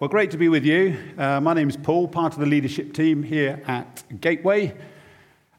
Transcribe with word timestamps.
Well, 0.00 0.08
great 0.08 0.30
to 0.30 0.38
be 0.38 0.48
with 0.48 0.64
you. 0.64 0.96
Uh, 1.18 1.42
my 1.42 1.52
name 1.52 1.68
is 1.68 1.76
Paul, 1.76 2.08
part 2.08 2.32
of 2.32 2.40
the 2.40 2.46
leadership 2.46 2.94
team 2.94 3.22
here 3.22 3.62
at 3.66 4.02
Gateway, 4.18 4.74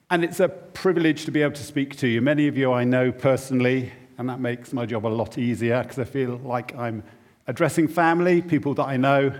and 0.09 0.23
it's 0.23 0.39
a 0.39 0.49
privilege 0.49 1.25
to 1.25 1.31
be 1.31 1.43
able 1.43 1.53
to 1.53 1.63
speak 1.63 1.95
to 1.97 2.07
you. 2.07 2.23
Many 2.23 2.47
of 2.47 2.57
you 2.57 2.73
I 2.73 2.83
know 2.83 3.11
personally, 3.11 3.91
and 4.17 4.27
that 4.27 4.39
makes 4.39 4.73
my 4.73 4.87
job 4.87 5.05
a 5.05 5.09
lot 5.09 5.37
easier 5.37 5.83
because 5.83 5.99
I 5.99 6.05
feel 6.05 6.37
like 6.37 6.75
I'm 6.75 7.03
addressing 7.45 7.87
family, 7.87 8.41
people 8.41 8.73
that 8.73 8.87
I 8.87 8.97
know, 8.97 9.31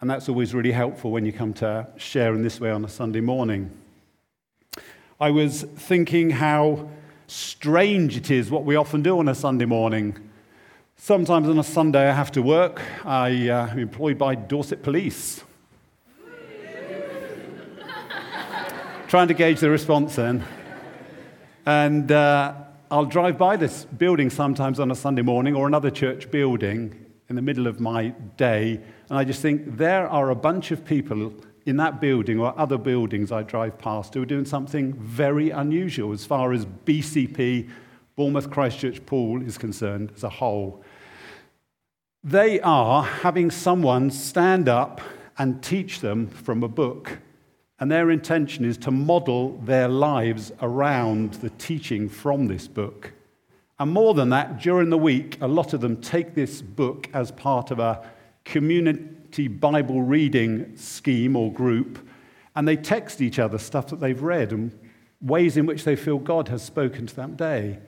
and 0.00 0.10
that's 0.10 0.28
always 0.28 0.54
really 0.54 0.72
helpful 0.72 1.12
when 1.12 1.24
you 1.24 1.32
come 1.32 1.54
to 1.54 1.86
share 1.96 2.34
in 2.34 2.42
this 2.42 2.58
way 2.58 2.72
on 2.72 2.84
a 2.84 2.88
Sunday 2.88 3.20
morning. 3.20 3.70
I 5.20 5.30
was 5.30 5.62
thinking 5.62 6.30
how 6.30 6.90
strange 7.28 8.16
it 8.16 8.28
is 8.28 8.50
what 8.50 8.64
we 8.64 8.74
often 8.74 9.02
do 9.02 9.20
on 9.20 9.28
a 9.28 9.36
Sunday 9.36 9.66
morning. 9.66 10.18
Sometimes 11.04 11.48
on 11.48 11.58
a 11.58 11.64
Sunday 11.64 12.08
I 12.08 12.12
have 12.12 12.30
to 12.30 12.42
work. 12.42 12.80
I 13.04 13.48
uh, 13.48 13.66
am 13.66 13.80
employed 13.80 14.18
by 14.18 14.36
Dorset 14.36 14.84
Police. 14.84 15.42
Trying 19.08 19.26
to 19.26 19.34
gauge 19.34 19.58
the 19.58 19.68
response 19.68 20.14
then. 20.14 20.44
And 21.66 22.12
uh, 22.12 22.54
I'll 22.88 23.04
drive 23.04 23.36
by 23.36 23.56
this 23.56 23.84
building 23.84 24.30
sometimes 24.30 24.78
on 24.78 24.92
a 24.92 24.94
Sunday 24.94 25.22
morning 25.22 25.56
or 25.56 25.66
another 25.66 25.90
church 25.90 26.30
building 26.30 27.04
in 27.28 27.34
the 27.34 27.42
middle 27.42 27.66
of 27.66 27.80
my 27.80 28.10
day, 28.36 28.78
and 29.08 29.18
I 29.18 29.24
just 29.24 29.42
think 29.42 29.76
there 29.76 30.06
are 30.06 30.30
a 30.30 30.36
bunch 30.36 30.70
of 30.70 30.84
people 30.84 31.34
in 31.66 31.78
that 31.78 32.00
building 32.00 32.38
or 32.38 32.56
other 32.56 32.78
buildings 32.78 33.32
I 33.32 33.42
drive 33.42 33.76
past 33.76 34.14
who 34.14 34.22
are 34.22 34.26
doing 34.26 34.44
something 34.44 34.92
very 34.94 35.50
unusual 35.50 36.12
as 36.12 36.24
far 36.24 36.52
as 36.52 36.64
BCP, 36.64 37.68
Bournemouth 38.16 38.50
Christchurch 38.50 39.04
Poole 39.06 39.42
is 39.42 39.58
concerned 39.58 40.12
as 40.14 40.22
a 40.22 40.28
whole. 40.28 40.82
They 42.24 42.60
are 42.60 43.02
having 43.02 43.50
someone 43.50 44.10
stand 44.10 44.68
up 44.68 45.00
and 45.38 45.62
teach 45.62 46.00
them 46.00 46.28
from 46.28 46.62
a 46.62 46.68
book. 46.68 47.18
And 47.80 47.90
their 47.90 48.10
intention 48.10 48.64
is 48.64 48.76
to 48.78 48.90
model 48.90 49.58
their 49.64 49.88
lives 49.88 50.52
around 50.60 51.34
the 51.34 51.50
teaching 51.50 52.08
from 52.08 52.46
this 52.46 52.68
book. 52.68 53.12
And 53.78 53.90
more 53.90 54.14
than 54.14 54.28
that, 54.28 54.60
during 54.60 54.90
the 54.90 54.98
week, 54.98 55.38
a 55.40 55.48
lot 55.48 55.72
of 55.72 55.80
them 55.80 56.00
take 56.00 56.34
this 56.34 56.62
book 56.62 57.08
as 57.12 57.32
part 57.32 57.72
of 57.72 57.80
a 57.80 58.08
community 58.44 59.48
Bible 59.48 60.02
reading 60.02 60.76
scheme 60.76 61.34
or 61.34 61.52
group, 61.52 61.98
and 62.54 62.68
they 62.68 62.76
text 62.76 63.20
each 63.20 63.40
other 63.40 63.58
stuff 63.58 63.88
that 63.88 63.98
they've 63.98 64.22
read 64.22 64.52
and 64.52 64.78
ways 65.20 65.56
in 65.56 65.66
which 65.66 65.82
they 65.82 65.96
feel 65.96 66.18
God 66.18 66.48
has 66.48 66.62
spoken 66.62 67.06
to 67.06 67.16
that 67.16 67.36
day. 67.36 67.78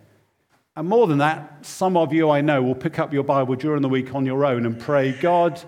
And 0.77 0.89
more 0.89 1.07
than 1.07 1.19
that, 1.19 1.65
some 1.65 1.97
of 1.97 2.13
you 2.13 2.31
I 2.31 2.41
know 2.41 2.63
will 2.63 2.75
pick 2.75 2.99
up 2.99 3.13
your 3.13 3.23
Bible 3.23 3.55
during 3.55 3.83
the 3.83 3.89
week 3.89 4.15
on 4.15 4.27
your 4.27 4.45
own 4.45 4.67
and 4.67 4.79
pray, 4.79 5.13
God, 5.13 5.61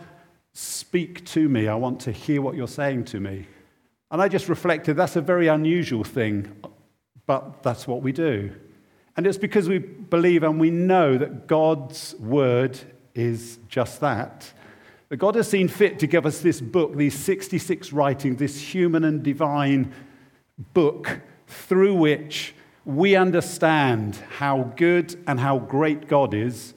speak 0.52 1.24
to 1.26 1.48
me. 1.48 1.68
I 1.68 1.76
want 1.76 2.00
to 2.00 2.12
hear 2.12 2.42
what 2.42 2.56
you're 2.56 2.66
saying 2.66 3.04
to 3.06 3.20
me. 3.20 3.46
And 4.10 4.20
I 4.20 4.28
just 4.28 4.48
reflected 4.48 4.96
that's 4.96 5.16
a 5.16 5.20
very 5.20 5.46
unusual 5.46 6.02
thing, 6.02 6.50
but 7.26 7.62
that's 7.62 7.86
what 7.86 8.02
we 8.02 8.10
do. 8.12 8.52
And 9.16 9.26
it's 9.26 9.38
because 9.38 9.68
we 9.68 9.78
believe 9.78 10.42
and 10.42 10.58
we 10.60 10.70
know 10.70 11.16
that 11.18 11.46
God's 11.46 12.14
word 12.16 12.78
is 13.14 13.58
just 13.68 14.00
that. 14.00 14.52
That 15.08 15.18
God 15.18 15.36
has 15.36 15.48
seen 15.48 15.68
fit 15.68 16.00
to 16.00 16.06
give 16.06 16.26
us 16.26 16.40
this 16.40 16.60
book, 16.60 16.96
these 16.96 17.16
66 17.16 17.92
writings, 17.92 18.38
this 18.38 18.60
human 18.60 19.04
and 19.04 19.22
divine 19.22 19.92
book 20.74 21.20
through 21.46 21.94
which 21.94 22.54
we 22.86 23.16
understand 23.16 24.14
how 24.38 24.72
good 24.76 25.22
and 25.26 25.40
how 25.40 25.58
great 25.58 26.06
God 26.06 26.32
is, 26.32 26.72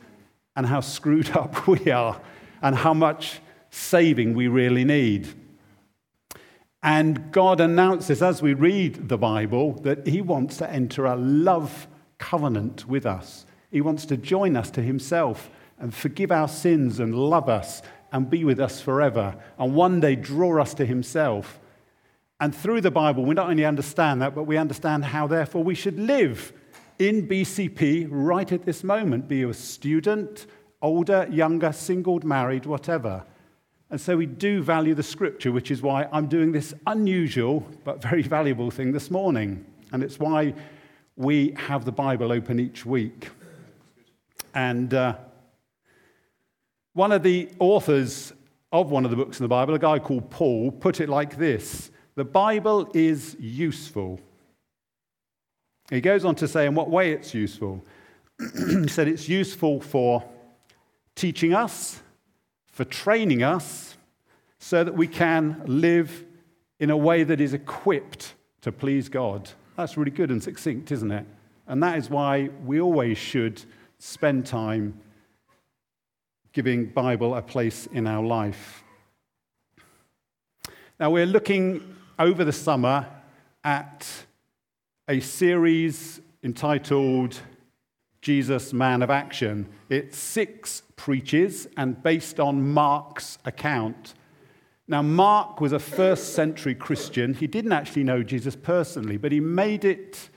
and 0.56 0.66
how 0.66 0.82
screwed 0.82 1.30
up 1.38 1.68
we 1.68 1.92
are, 1.92 2.20
and 2.62 2.76
how 2.76 2.94
much 2.94 3.40
saving 3.70 4.34
we 4.34 4.48
really 4.48 4.84
need. 4.84 5.30
And 6.82 7.32
God 7.32 7.62
announces 7.62 8.24
as 8.24 8.42
we 8.42 8.54
read 8.54 9.08
the 9.08 9.18
Bible 9.18 9.74
that 9.84 10.08
He 10.08 10.22
wants 10.22 10.58
to 10.58 10.70
enter 10.70 11.06
a 11.06 11.16
love 11.16 11.88
covenant 12.18 12.88
with 12.88 13.06
us. 13.06 13.46
He 13.70 13.80
wants 13.80 14.06
to 14.08 14.18
join 14.18 14.56
us 14.56 14.72
to 14.72 14.82
Himself 14.82 15.52
and 15.78 15.94
forgive 15.94 16.32
our 16.32 16.48
sins 16.48 17.00
and 17.00 17.14
love 17.14 17.48
us 17.48 17.84
and 18.12 18.30
be 18.30 18.44
with 18.44 18.60
us 18.60 18.82
forever, 18.82 19.36
and 19.60 19.76
one 19.76 20.00
day 20.00 20.16
draw 20.16 20.60
us 20.60 20.74
to 20.74 20.86
Himself. 20.86 21.60
And 22.40 22.56
through 22.56 22.82
the 22.82 22.92
Bible, 22.92 23.26
we 23.26 23.36
not 23.36 23.50
only 23.50 23.66
understand 23.66 24.22
that, 24.22 24.34
but 24.34 24.44
we 24.44 24.56
understand 24.56 25.06
how, 25.06 25.28
therefore, 25.28 25.64
we 25.64 25.76
should 25.76 26.00
live 26.00 26.54
in 26.98 27.28
BCP 27.28 28.08
right 28.10 28.52
at 28.52 28.66
this 28.66 28.84
moment 28.84 29.28
be 29.28 29.38
you 29.38 29.50
a 29.50 29.54
student, 29.54 30.48
older, 30.82 31.28
younger, 31.30 31.74
singled, 31.74 32.24
married, 32.24 32.66
whatever. 32.66 33.24
And 33.90 34.00
so 34.00 34.16
we 34.16 34.26
do 34.26 34.62
value 34.62 34.94
the 34.94 35.04
scripture, 35.04 35.52
which 35.52 35.72
is 35.72 35.82
why 35.82 36.08
I'm 36.12 36.28
doing 36.28 36.52
this 36.52 36.74
unusual 36.88 37.66
but 37.84 38.02
very 38.02 38.22
valuable 38.22 38.72
thing 38.72 38.92
this 38.92 39.10
morning. 39.10 39.66
And 39.92 40.04
it's 40.04 40.20
why 40.20 40.54
we 41.16 41.56
have 41.58 41.86
the 41.86 41.92
Bible 41.92 42.32
open 42.32 42.60
each 42.60 42.86
week. 42.86 43.30
And 44.54 44.94
uh, 44.94 45.16
one 46.94 47.12
of 47.12 47.24
the 47.24 47.50
authors 47.60 48.32
of 48.72 48.92
one 48.92 49.04
of 49.04 49.12
the 49.12 49.18
books 49.18 49.40
in 49.40 49.44
the 49.44 49.50
Bible, 49.50 49.74
a 49.74 49.80
guy 49.80 50.00
called 50.00 50.30
Paul, 50.30 50.72
put 50.72 51.02
it 51.02 51.10
like 51.10 51.38
this 51.38 51.92
the 52.20 52.26
Bible 52.26 52.92
is 52.94 53.38
useful. 53.40 54.20
He 55.90 56.02
goes 56.02 56.26
on 56.26 56.36
to 56.36 56.50
say 56.50 56.66
in 56.66 56.76
what 56.76 56.90
way 56.90 57.14
it's 57.14 57.34
useful. 57.34 57.82
he 58.58 58.90
said 58.90 59.08
it's 59.08 59.30
useful 59.30 59.80
for 59.80 60.26
teaching 61.16 61.54
us, 61.54 62.02
for 62.74 62.84
training 62.84 63.42
us, 63.42 63.96
so 64.58 64.84
that 64.84 64.94
we 64.94 65.08
can 65.08 65.62
live 65.66 66.26
in 66.82 66.90
a 66.90 66.98
way 66.98 67.24
that 67.24 67.40
is 67.40 67.54
equipped 67.54 68.34
to 68.64 68.74
please 68.74 69.08
God. 69.08 69.50
That's 69.78 69.96
really 69.96 70.12
good 70.12 70.30
and 70.30 70.44
succinct, 70.44 70.92
isn't 70.92 71.12
it? 71.12 71.26
And 71.68 71.82
that 71.84 71.98
is 71.98 72.10
why 72.10 72.50
we 72.66 72.82
always 72.82 73.18
should 73.18 73.64
spend 73.98 74.46
time 74.46 75.00
giving 76.52 76.88
Bible 76.88 77.34
a 77.36 77.42
place 77.42 77.88
in 77.94 78.06
our 78.06 78.26
life. 78.26 78.84
Now 81.00 81.12
we're 81.12 81.26
looking 81.26 81.96
over 82.20 82.44
the 82.44 82.52
summer 82.52 83.08
at 83.64 84.06
a 85.08 85.22
series 85.22 86.20
entitled 86.44 87.40
Jesus, 88.22 88.74
Man 88.74 89.02
of 89.02 89.10
Action. 89.10 89.70
It's 89.90 90.18
six 90.18 90.84
preaches 90.98 91.68
and 91.78 92.04
based 92.04 92.38
on 92.42 92.74
Mark's 92.74 93.38
account. 93.46 94.16
Now, 94.90 95.02
Mark 95.02 95.62
was 95.62 95.72
a 95.72 95.80
first 95.80 96.34
century 96.34 96.76
Christian. 96.76 97.34
He 97.34 97.48
didn't 97.48 97.72
actually 97.72 98.04
know 98.04 98.22
Jesus 98.22 98.56
personally, 98.56 99.16
but 99.16 99.32
he 99.32 99.40
made 99.40 99.86
it 99.86 100.30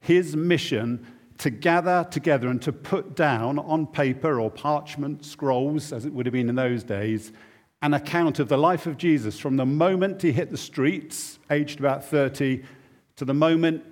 his 0.00 0.34
mission 0.34 1.06
to 1.38 1.50
gather 1.50 2.04
together 2.10 2.48
and 2.48 2.60
to 2.62 2.72
put 2.72 3.14
down 3.14 3.60
on 3.60 3.86
paper 3.86 4.40
or 4.40 4.50
parchment 4.50 5.24
scrolls, 5.24 5.92
as 5.92 6.04
it 6.04 6.12
would 6.12 6.26
have 6.26 6.32
been 6.32 6.48
in 6.48 6.56
those 6.56 6.82
days, 6.82 7.32
an 7.82 7.94
account 7.94 8.38
of 8.38 8.48
the 8.48 8.56
life 8.56 8.86
of 8.86 8.96
Jesus 8.96 9.38
from 9.38 9.56
the 9.56 9.66
moment 9.66 10.22
he 10.22 10.30
hit 10.30 10.50
the 10.50 10.56
streets, 10.56 11.40
aged 11.50 11.80
about 11.80 12.04
30, 12.04 12.62
to 13.16 13.24
the 13.24 13.34
moment 13.34 13.84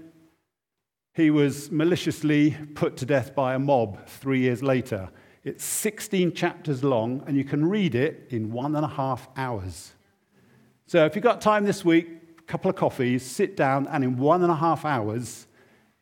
he 1.12 1.30
was 1.30 1.70
maliciously 1.72 2.56
put 2.74 2.96
to 2.98 3.04
death 3.04 3.34
by 3.34 3.54
a 3.54 3.58
mob 3.58 4.06
three 4.06 4.40
years 4.40 4.62
later. 4.62 5.10
It's 5.42 5.64
16 5.64 6.34
chapters 6.34 6.84
long, 6.84 7.24
and 7.26 7.36
you 7.36 7.44
can 7.44 7.68
read 7.68 7.96
it 7.96 8.28
in 8.30 8.52
one 8.52 8.76
and 8.76 8.84
a 8.84 8.88
half 8.88 9.28
hours. 9.36 9.92
So 10.86 11.04
if 11.04 11.16
you've 11.16 11.24
got 11.24 11.40
time 11.40 11.64
this 11.64 11.84
week, 11.84 12.08
a 12.38 12.42
couple 12.42 12.70
of 12.70 12.76
coffees, 12.76 13.24
sit 13.24 13.56
down, 13.56 13.88
and 13.88 14.04
in 14.04 14.16
one 14.16 14.42
and 14.42 14.52
a 14.52 14.56
half 14.56 14.84
hours, 14.84 15.48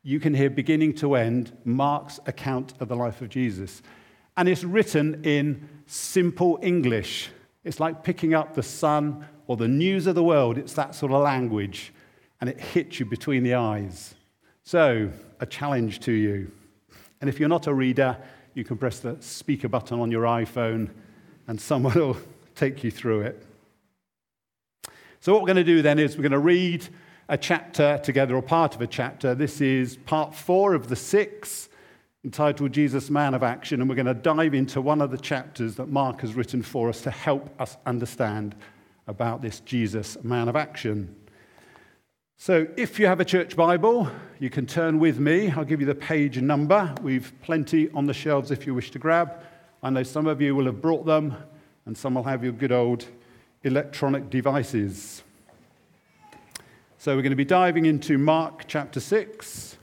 you 0.02 0.20
can 0.20 0.34
hear 0.34 0.50
beginning 0.50 0.94
to 0.94 1.14
end 1.14 1.56
Mark's 1.64 2.20
account 2.26 2.74
of 2.80 2.88
the 2.88 2.96
life 2.96 3.22
of 3.22 3.30
Jesus. 3.30 3.80
And 4.36 4.48
it's 4.48 4.62
written 4.62 5.24
in 5.24 5.68
simple 5.86 6.58
English. 6.62 7.30
It's 7.64 7.80
like 7.80 8.02
picking 8.02 8.34
up 8.34 8.54
the 8.54 8.62
sun 8.62 9.26
or 9.46 9.56
the 9.56 9.68
news 9.68 10.06
of 10.06 10.14
the 10.14 10.22
world. 10.22 10.58
It's 10.58 10.74
that 10.74 10.94
sort 10.94 11.12
of 11.12 11.22
language, 11.22 11.92
and 12.40 12.48
it 12.48 12.60
hits 12.60 13.00
you 13.00 13.06
between 13.06 13.42
the 13.42 13.54
eyes. 13.54 14.14
So, 14.62 15.10
a 15.40 15.46
challenge 15.46 16.00
to 16.00 16.12
you. 16.12 16.50
And 17.20 17.28
if 17.28 17.40
you're 17.40 17.48
not 17.48 17.66
a 17.66 17.74
reader, 17.74 18.16
you 18.54 18.64
can 18.64 18.76
press 18.76 19.00
the 19.00 19.16
speaker 19.20 19.68
button 19.68 20.00
on 20.00 20.10
your 20.10 20.24
iPhone, 20.24 20.90
and 21.46 21.60
someone 21.60 21.94
will 21.98 22.16
take 22.54 22.84
you 22.84 22.90
through 22.90 23.22
it. 23.22 23.46
So, 25.20 25.32
what 25.32 25.42
we're 25.42 25.46
going 25.46 25.56
to 25.56 25.64
do 25.64 25.82
then 25.82 25.98
is 25.98 26.16
we're 26.16 26.22
going 26.22 26.32
to 26.32 26.38
read 26.38 26.86
a 27.28 27.36
chapter 27.36 28.00
together, 28.02 28.36
or 28.36 28.42
part 28.42 28.74
of 28.74 28.80
a 28.80 28.86
chapter. 28.86 29.34
This 29.34 29.60
is 29.60 29.96
part 29.96 30.34
four 30.34 30.74
of 30.74 30.88
the 30.88 30.96
six 30.96 31.68
entitled 32.24 32.72
Jesus, 32.72 33.10
Man 33.10 33.32
of 33.34 33.44
Action, 33.44 33.80
and 33.80 33.88
we're 33.88 33.94
going 33.94 34.06
to 34.06 34.14
dive 34.14 34.52
into 34.52 34.80
one 34.80 35.00
of 35.00 35.10
the 35.10 35.18
chapters 35.18 35.76
that 35.76 35.88
Mark 35.88 36.20
has 36.22 36.34
written 36.34 36.62
for 36.62 36.88
us 36.88 37.00
to 37.02 37.10
help 37.10 37.48
us 37.60 37.76
understand 37.86 38.56
about 39.06 39.40
this 39.40 39.60
Jesus, 39.60 40.22
Man 40.24 40.48
of 40.48 40.56
Action. 40.56 41.14
So, 42.36 42.66
if 42.76 42.98
you 42.98 43.06
have 43.06 43.20
a 43.20 43.24
church 43.24 43.56
Bible, 43.56 44.08
you 44.38 44.50
can 44.50 44.66
turn 44.66 44.98
with 44.98 45.18
me. 45.18 45.50
I'll 45.50 45.64
give 45.64 45.80
you 45.80 45.86
the 45.86 45.94
page 45.94 46.40
number. 46.40 46.92
We've 47.02 47.32
plenty 47.42 47.90
on 47.90 48.06
the 48.06 48.14
shelves 48.14 48.50
if 48.50 48.66
you 48.66 48.74
wish 48.74 48.90
to 48.92 48.98
grab. 48.98 49.40
I 49.82 49.90
know 49.90 50.02
some 50.02 50.26
of 50.26 50.40
you 50.40 50.54
will 50.56 50.66
have 50.66 50.82
brought 50.82 51.06
them, 51.06 51.36
and 51.86 51.96
some 51.96 52.14
will 52.14 52.24
have 52.24 52.42
your 52.42 52.52
good 52.52 52.72
old 52.72 53.06
electronic 53.62 54.28
devices. 54.28 55.22
So 56.98 57.14
we're 57.14 57.22
going 57.22 57.30
to 57.30 57.36
be 57.36 57.44
diving 57.44 57.86
into 57.86 58.18
Mark 58.18 58.64
chapter 58.66 58.98
6. 58.98 59.77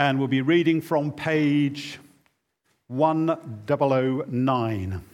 And 0.00 0.20
we'll 0.20 0.28
be 0.28 0.42
reading 0.42 0.80
from 0.80 1.10
page 1.10 1.98
1009. 2.86 5.04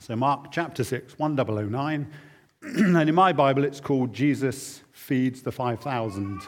So, 0.00 0.16
Mark 0.16 0.50
chapter 0.50 0.82
6, 0.82 1.16
1009. 1.16 2.12
and 2.62 3.08
in 3.08 3.14
my 3.14 3.32
Bible, 3.32 3.62
it's 3.62 3.78
called 3.78 4.12
Jesus 4.12 4.82
Feeds 4.90 5.42
the 5.42 5.52
5,000. 5.52 6.24
And 6.24 6.42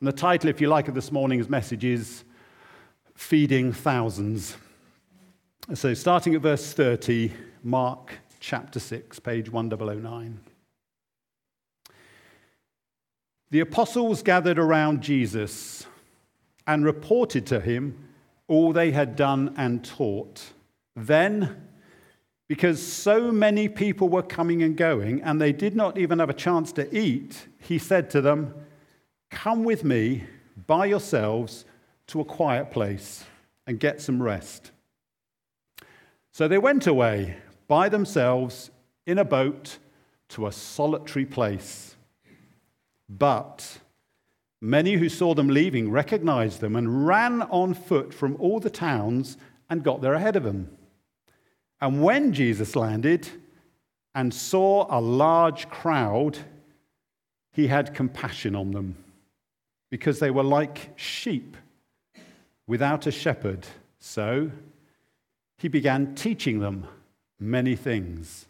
the 0.00 0.10
title, 0.10 0.50
if 0.50 0.60
you 0.60 0.66
like, 0.66 0.88
of 0.88 0.96
this 0.96 1.12
morning's 1.12 1.48
message 1.48 1.84
is 1.84 2.24
Feeding 3.14 3.72
Thousands. 3.72 4.56
So, 5.74 5.94
starting 5.94 6.34
at 6.34 6.40
verse 6.40 6.72
30, 6.72 7.32
Mark 7.62 8.14
chapter 8.40 8.80
6, 8.80 9.20
page 9.20 9.48
1009. 9.48 10.40
The 13.52 13.60
apostles 13.60 14.24
gathered 14.24 14.58
around 14.58 15.02
Jesus 15.02 15.86
and 16.66 16.84
reported 16.84 17.46
to 17.46 17.60
him 17.60 18.08
all 18.48 18.72
they 18.72 18.90
had 18.90 19.16
done 19.16 19.54
and 19.56 19.84
taught. 19.84 20.52
Then, 20.96 21.66
because 22.48 22.82
so 22.82 23.30
many 23.30 23.68
people 23.68 24.08
were 24.08 24.22
coming 24.22 24.62
and 24.62 24.76
going, 24.76 25.22
and 25.22 25.40
they 25.40 25.52
did 25.52 25.76
not 25.76 25.98
even 25.98 26.18
have 26.18 26.30
a 26.30 26.34
chance 26.34 26.72
to 26.72 26.96
eat, 26.96 27.46
he 27.58 27.78
said 27.78 28.10
to 28.10 28.20
them, 28.20 28.54
Come 29.30 29.62
with 29.62 29.84
me 29.84 30.24
by 30.66 30.86
yourselves 30.86 31.64
to 32.08 32.20
a 32.20 32.24
quiet 32.24 32.70
place 32.70 33.24
and 33.66 33.78
get 33.78 34.00
some 34.00 34.20
rest. 34.20 34.72
So 36.32 36.48
they 36.48 36.58
went 36.58 36.86
away 36.86 37.36
by 37.68 37.88
themselves 37.88 38.70
in 39.06 39.18
a 39.18 39.24
boat 39.24 39.78
to 40.30 40.46
a 40.46 40.52
solitary 40.52 41.24
place. 41.24 41.96
But 43.08 43.79
Many 44.60 44.94
who 44.94 45.08
saw 45.08 45.34
them 45.34 45.48
leaving 45.48 45.90
recognized 45.90 46.60
them 46.60 46.76
and 46.76 47.06
ran 47.06 47.42
on 47.42 47.72
foot 47.74 48.12
from 48.12 48.36
all 48.38 48.60
the 48.60 48.70
towns 48.70 49.38
and 49.70 49.82
got 49.82 50.02
there 50.02 50.14
ahead 50.14 50.36
of 50.36 50.42
them. 50.42 50.76
And 51.80 52.02
when 52.02 52.32
Jesus 52.32 52.76
landed 52.76 53.28
and 54.14 54.34
saw 54.34 54.86
a 54.90 55.00
large 55.00 55.68
crowd, 55.70 56.38
he 57.52 57.68
had 57.68 57.94
compassion 57.94 58.54
on 58.54 58.72
them 58.72 58.96
because 59.88 60.18
they 60.18 60.30
were 60.30 60.42
like 60.42 60.92
sheep 60.96 61.56
without 62.66 63.06
a 63.06 63.10
shepherd. 63.10 63.66
So 63.98 64.50
he 65.56 65.68
began 65.68 66.14
teaching 66.14 66.60
them 66.60 66.86
many 67.38 67.76
things. 67.76 68.46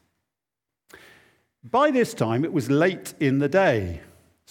By 1.62 1.90
this 1.90 2.14
time, 2.14 2.44
it 2.44 2.52
was 2.52 2.70
late 2.70 3.14
in 3.20 3.38
the 3.38 3.48
day. 3.48 4.00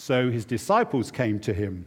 So 0.01 0.31
his 0.31 0.46
disciples 0.46 1.12
came 1.12 1.42
to 1.42 1.54
him. 1.54 1.86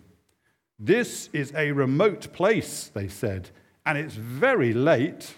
This 0.79 1.31
is 1.32 1.50
a 1.55 1.73
remote 1.73 2.31
place, 2.35 2.91
they 2.93 3.09
said, 3.09 3.49
and 3.87 3.97
it's 3.97 4.14
very 4.14 4.75
late. 4.75 5.37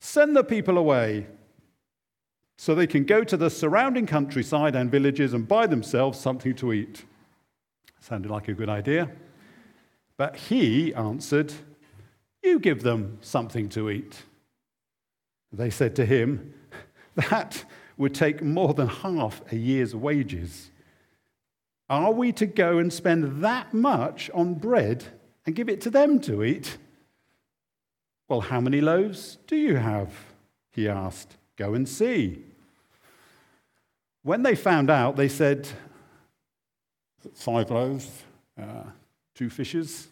Send 0.00 0.34
the 0.34 0.42
people 0.42 0.78
away 0.78 1.26
so 2.56 2.74
they 2.74 2.86
can 2.86 3.04
go 3.04 3.24
to 3.24 3.36
the 3.36 3.50
surrounding 3.50 4.06
countryside 4.06 4.74
and 4.74 4.90
villages 4.90 5.34
and 5.34 5.46
buy 5.46 5.66
themselves 5.66 6.18
something 6.18 6.54
to 6.54 6.72
eat. 6.72 7.04
Sounded 8.00 8.30
like 8.30 8.48
a 8.48 8.54
good 8.54 8.70
idea. 8.70 9.10
But 10.16 10.34
he 10.34 10.94
answered, 10.94 11.52
You 12.42 12.58
give 12.58 12.82
them 12.82 13.18
something 13.20 13.68
to 13.68 13.90
eat. 13.90 14.22
They 15.52 15.68
said 15.68 15.94
to 15.96 16.06
him, 16.06 16.54
That 17.30 17.66
would 17.98 18.14
take 18.14 18.42
more 18.42 18.72
than 18.72 18.88
half 18.88 19.42
a 19.52 19.56
year's 19.56 19.94
wages. 19.94 20.70
Are 21.92 22.10
we 22.10 22.32
to 22.32 22.46
go 22.46 22.78
and 22.78 22.90
spend 22.90 23.44
that 23.44 23.74
much 23.74 24.30
on 24.32 24.54
bread 24.54 25.04
and 25.44 25.54
give 25.54 25.68
it 25.68 25.82
to 25.82 25.90
them 25.90 26.20
to 26.20 26.42
eat? 26.42 26.78
Well, 28.30 28.40
how 28.40 28.62
many 28.62 28.80
loaves 28.80 29.36
do 29.46 29.56
you 29.56 29.76
have? 29.76 30.10
He 30.70 30.88
asked. 30.88 31.36
Go 31.56 31.74
and 31.74 31.86
see. 31.86 32.44
When 34.22 34.42
they 34.42 34.54
found 34.54 34.88
out, 34.88 35.16
they 35.16 35.28
said, 35.28 35.68
Five 37.34 37.70
loaves, 37.70 38.10
uh, 38.58 38.84
two 39.34 39.50
fishes. 39.50 40.08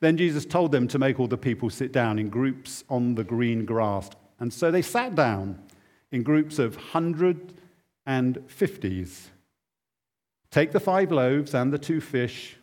Then 0.00 0.16
Jesus 0.16 0.46
told 0.46 0.72
them 0.72 0.88
to 0.88 0.98
make 0.98 1.20
all 1.20 1.28
the 1.28 1.36
people 1.36 1.68
sit 1.68 1.92
down 1.92 2.18
in 2.18 2.30
groups 2.30 2.82
on 2.88 3.14
the 3.14 3.24
green 3.24 3.66
grass. 3.66 4.08
And 4.40 4.54
so 4.54 4.70
they 4.70 4.80
sat 4.80 5.14
down 5.14 5.62
in 6.10 6.22
groups 6.22 6.58
of 6.58 6.76
hundreds 6.76 7.52
and 8.06 8.42
fifties. 8.46 9.28
Take 10.58 10.72
the 10.72 10.80
five 10.80 11.12
loaves 11.12 11.54
and 11.54 11.72
the 11.72 11.78
two 11.78 12.00
fish, 12.00 12.56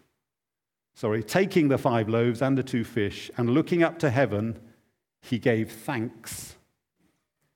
sorry, 0.96 1.24
taking 1.24 1.70
the 1.70 1.78
five 1.78 2.10
loaves 2.10 2.42
and 2.42 2.58
the 2.58 2.62
two 2.62 2.84
fish, 2.84 3.32
and 3.38 3.52
looking 3.52 3.84
up 3.84 4.00
to 4.00 4.10
heaven, 4.10 4.60
he 5.22 5.40
gave 5.40 5.72
thanks 5.72 6.58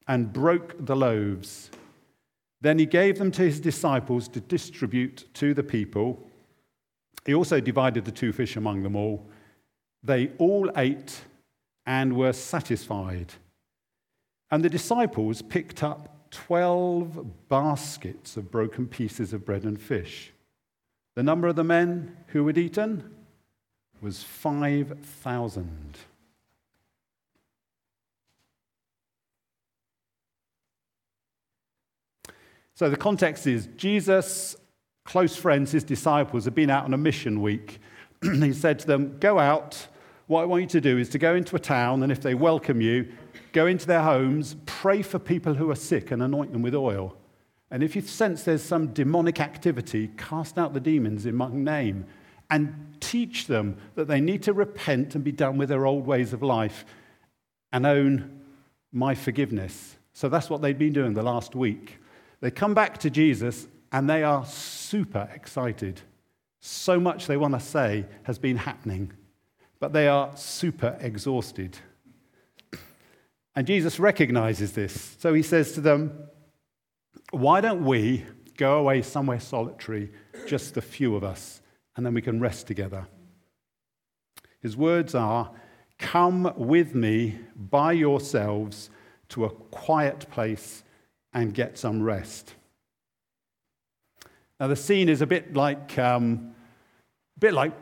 and 0.07 0.31
broke 0.31 0.75
the 0.85 0.95
loaves. 0.95 1.69
Then 2.61 2.79
he 2.79 2.85
gave 2.85 3.17
them 3.17 3.31
to 3.31 3.41
his 3.41 3.59
disciples 3.59 4.29
to 4.29 4.39
distribute 4.39 5.27
to 5.33 5.53
the 5.53 5.61
people. 5.61 6.25
He 7.25 7.33
also 7.33 7.59
divided 7.59 8.05
the 8.05 8.11
two 8.13 8.31
fish 8.31 8.55
among 8.55 8.83
them 8.83 8.95
all. 8.95 9.29
They 10.03 10.31
all 10.37 10.71
ate 10.77 11.19
and 11.85 12.15
were 12.15 12.31
satisfied. 12.31 13.33
And 14.51 14.63
the 14.63 14.69
disciples 14.69 15.41
picked 15.41 15.83
up 15.83 16.18
12 16.31 17.47
baskets 17.49 18.37
of 18.37 18.51
broken 18.51 18.87
pieces 18.87 19.33
of 19.33 19.45
bread 19.45 19.63
and 19.63 19.81
fish. 19.81 20.31
The 21.15 21.23
number 21.23 21.47
of 21.47 21.55
the 21.55 21.63
men 21.63 22.15
who 22.27 22.45
had 22.47 22.57
eaten 22.57 23.15
was 24.01 24.23
5,000. 24.23 25.97
So 32.79 32.89
the 32.89 32.95
context 32.95 33.45
is 33.45 33.67
Jesus, 33.75 34.55
close 35.03 35.35
friends, 35.35 35.71
his 35.71 35.83
disciples, 35.83 36.45
had 36.45 36.55
been 36.55 36.69
out 36.69 36.85
on 36.85 36.93
a 36.93 36.97
mission 36.97 37.41
week. 37.41 37.79
he 38.21 38.53
said 38.53 38.79
to 38.79 38.87
them, 38.87 39.17
Go 39.19 39.37
out. 39.37 39.87
What 40.29 40.43
I 40.43 40.45
want 40.45 40.61
you 40.61 40.67
to 40.67 40.81
do 40.81 40.99
is 40.99 41.09
to 41.09 41.17
go 41.17 41.33
into 41.33 41.55
a 41.55 41.59
town, 41.59 42.03
and 42.03 42.11
if 42.11 42.21
they 42.21 42.35
welcome 42.35 42.81
you, 42.81 43.11
go 43.51 43.65
into 43.65 43.87
their 43.87 44.03
homes, 44.03 44.55
pray 44.67 45.01
for 45.01 45.17
people 45.17 45.55
who 45.55 45.71
are 45.71 45.75
sick, 45.75 46.11
and 46.11 46.21
anoint 46.21 46.53
them 46.53 46.61
with 46.61 46.75
oil. 46.75 47.17
And 47.71 47.81
if 47.81 47.95
you 47.95 48.03
sense 48.03 48.43
there's 48.43 48.61
some 48.61 48.93
demonic 48.93 49.39
activity, 49.39 50.11
cast 50.17 50.59
out 50.59 50.75
the 50.75 50.79
demons 50.79 51.25
in 51.25 51.33
my 51.33 51.49
name 51.51 52.05
and 52.51 52.95
teach 52.99 53.47
them 53.47 53.77
that 53.95 54.07
they 54.07 54.21
need 54.21 54.43
to 54.43 54.53
repent 54.53 55.15
and 55.15 55.23
be 55.23 55.31
done 55.31 55.57
with 55.57 55.69
their 55.69 55.87
old 55.87 56.05
ways 56.05 56.31
of 56.31 56.43
life 56.43 56.85
and 57.73 57.87
own 57.87 58.41
my 58.91 59.15
forgiveness. 59.15 59.97
So 60.13 60.29
that's 60.29 60.47
what 60.47 60.61
they've 60.61 60.77
been 60.77 60.93
doing 60.93 61.15
the 61.15 61.23
last 61.23 61.55
week. 61.55 61.97
They 62.39 62.51
come 62.51 62.75
back 62.75 62.99
to 62.99 63.09
Jesus 63.09 63.67
and 63.91 64.07
they 64.07 64.21
are 64.21 64.45
super 64.45 65.27
excited. 65.33 66.01
So 66.59 66.99
much 66.99 67.25
they 67.25 67.37
want 67.37 67.55
to 67.55 67.59
say 67.59 68.05
has 68.23 68.37
been 68.37 68.57
happening, 68.57 69.11
but 69.79 69.93
they 69.93 70.07
are 70.07 70.35
super 70.35 70.97
exhausted. 70.99 71.77
And 73.55 73.65
Jesus 73.65 73.99
recognizes 73.99 74.73
this. 74.73 75.17
So 75.19 75.33
he 75.33 75.41
says 75.41 75.73
to 75.73 75.81
them, 75.81 76.27
Why 77.31 77.61
don't 77.61 77.85
we 77.85 78.25
go 78.57 78.79
away 78.79 79.01
somewhere 79.01 79.39
solitary, 79.39 80.11
just 80.47 80.73
the 80.73 80.81
few 80.81 81.15
of 81.15 81.23
us, 81.23 81.61
and 81.95 82.05
then 82.05 82.13
we 82.13 82.21
can 82.21 82.39
rest 82.39 82.67
together? 82.67 83.07
His 84.61 84.77
words 84.77 85.15
are, 85.15 85.51
Come 85.97 86.53
with 86.55 86.95
me 86.95 87.39
by 87.55 87.91
yourselves 87.91 88.89
to 89.29 89.45
a 89.45 89.49
quiet 89.49 90.29
place 90.31 90.83
and 91.33 91.53
get 91.53 91.77
some 91.77 92.01
rest. 92.01 92.55
Now, 94.59 94.67
the 94.67 94.75
scene 94.75 95.09
is 95.09 95.21
a 95.21 95.27
bit 95.27 95.53
like, 95.53 95.97
um, 95.99 96.53
a 97.37 97.39
bit 97.39 97.53
like 97.53 97.73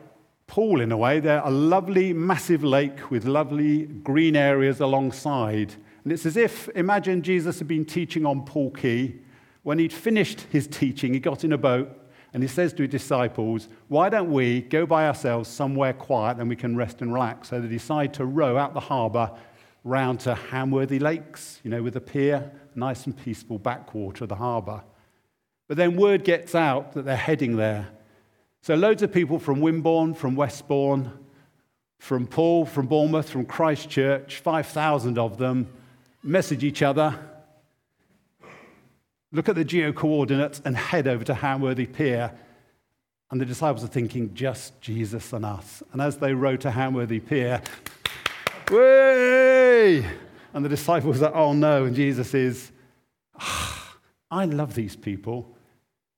Poole 0.48 0.80
in 0.80 0.90
a 0.90 0.96
way. 0.96 1.20
They're 1.20 1.42
a 1.44 1.50
lovely, 1.50 2.12
massive 2.12 2.64
lake 2.64 3.10
with 3.10 3.26
lovely 3.26 3.84
green 3.84 4.34
areas 4.34 4.80
alongside. 4.80 5.74
And 6.02 6.12
it's 6.12 6.26
as 6.26 6.36
if, 6.36 6.68
imagine 6.70 7.22
Jesus 7.22 7.58
had 7.58 7.68
been 7.68 7.84
teaching 7.84 8.26
on 8.26 8.44
Poole 8.44 8.70
Quay. 8.70 9.14
When 9.62 9.78
he'd 9.78 9.92
finished 9.92 10.46
his 10.50 10.66
teaching, 10.66 11.12
he 11.12 11.20
got 11.20 11.44
in 11.44 11.52
a 11.52 11.58
boat 11.58 11.90
and 12.32 12.42
he 12.42 12.48
says 12.48 12.72
to 12.72 12.82
his 12.82 12.90
disciples, 12.90 13.68
Why 13.88 14.08
don't 14.08 14.32
we 14.32 14.62
go 14.62 14.86
by 14.86 15.06
ourselves 15.06 15.50
somewhere 15.50 15.92
quiet 15.92 16.38
and 16.38 16.48
we 16.48 16.56
can 16.56 16.76
rest 16.76 17.02
and 17.02 17.12
relax? 17.12 17.50
So 17.50 17.60
they 17.60 17.68
decide 17.68 18.14
to 18.14 18.24
row 18.24 18.56
out 18.56 18.72
the 18.72 18.80
harbour 18.80 19.30
round 19.84 20.20
to 20.20 20.34
Hamworthy 20.50 21.00
Lakes, 21.00 21.60
you 21.62 21.70
know, 21.70 21.82
with 21.82 21.96
a 21.96 22.00
pier, 22.00 22.50
nice 22.74 23.04
and 23.04 23.16
peaceful 23.16 23.58
backwater 23.58 24.24
of 24.24 24.30
the 24.30 24.36
harbour. 24.36 24.82
But 25.66 25.76
then 25.76 25.96
word 25.96 26.24
gets 26.24 26.54
out 26.54 26.94
that 26.94 27.04
they're 27.04 27.16
heading 27.16 27.56
there. 27.56 27.88
So 28.62 28.74
loads 28.74 29.02
of 29.02 29.12
people 29.12 29.38
from 29.38 29.60
Wimborne, 29.60 30.14
from 30.14 30.34
Westbourne, 30.34 31.12
from 31.98 32.26
Poole, 32.26 32.66
from 32.66 32.86
Bournemouth, 32.86 33.28
from 33.28 33.44
Christchurch, 33.44 34.36
5,000 34.36 35.18
of 35.18 35.38
them, 35.38 35.68
message 36.22 36.64
each 36.64 36.82
other, 36.82 37.18
look 39.32 39.48
at 39.48 39.54
the 39.54 39.64
geo 39.64 39.92
coordinates, 39.92 40.60
and 40.64 40.76
head 40.76 41.06
over 41.08 41.24
to 41.24 41.34
Hamworthy 41.34 41.92
Pier. 41.92 42.32
And 43.30 43.40
the 43.40 43.44
disciples 43.44 43.84
are 43.84 43.88
thinking, 43.88 44.32
just 44.34 44.80
Jesus 44.80 45.32
and 45.32 45.44
us. 45.44 45.82
And 45.92 46.00
as 46.00 46.16
they 46.16 46.32
row 46.32 46.56
to 46.56 46.70
Hamworthy 46.70 47.24
Pier, 47.24 47.60
way! 48.70 50.06
And 50.54 50.64
the 50.64 50.68
disciples 50.68 51.20
are, 51.20 51.34
oh 51.34 51.52
no. 51.52 51.84
And 51.84 51.94
Jesus 51.94 52.32
is, 52.32 52.72
oh, 53.40 53.96
I 54.30 54.46
love 54.46 54.74
these 54.74 54.96
people. 54.96 55.54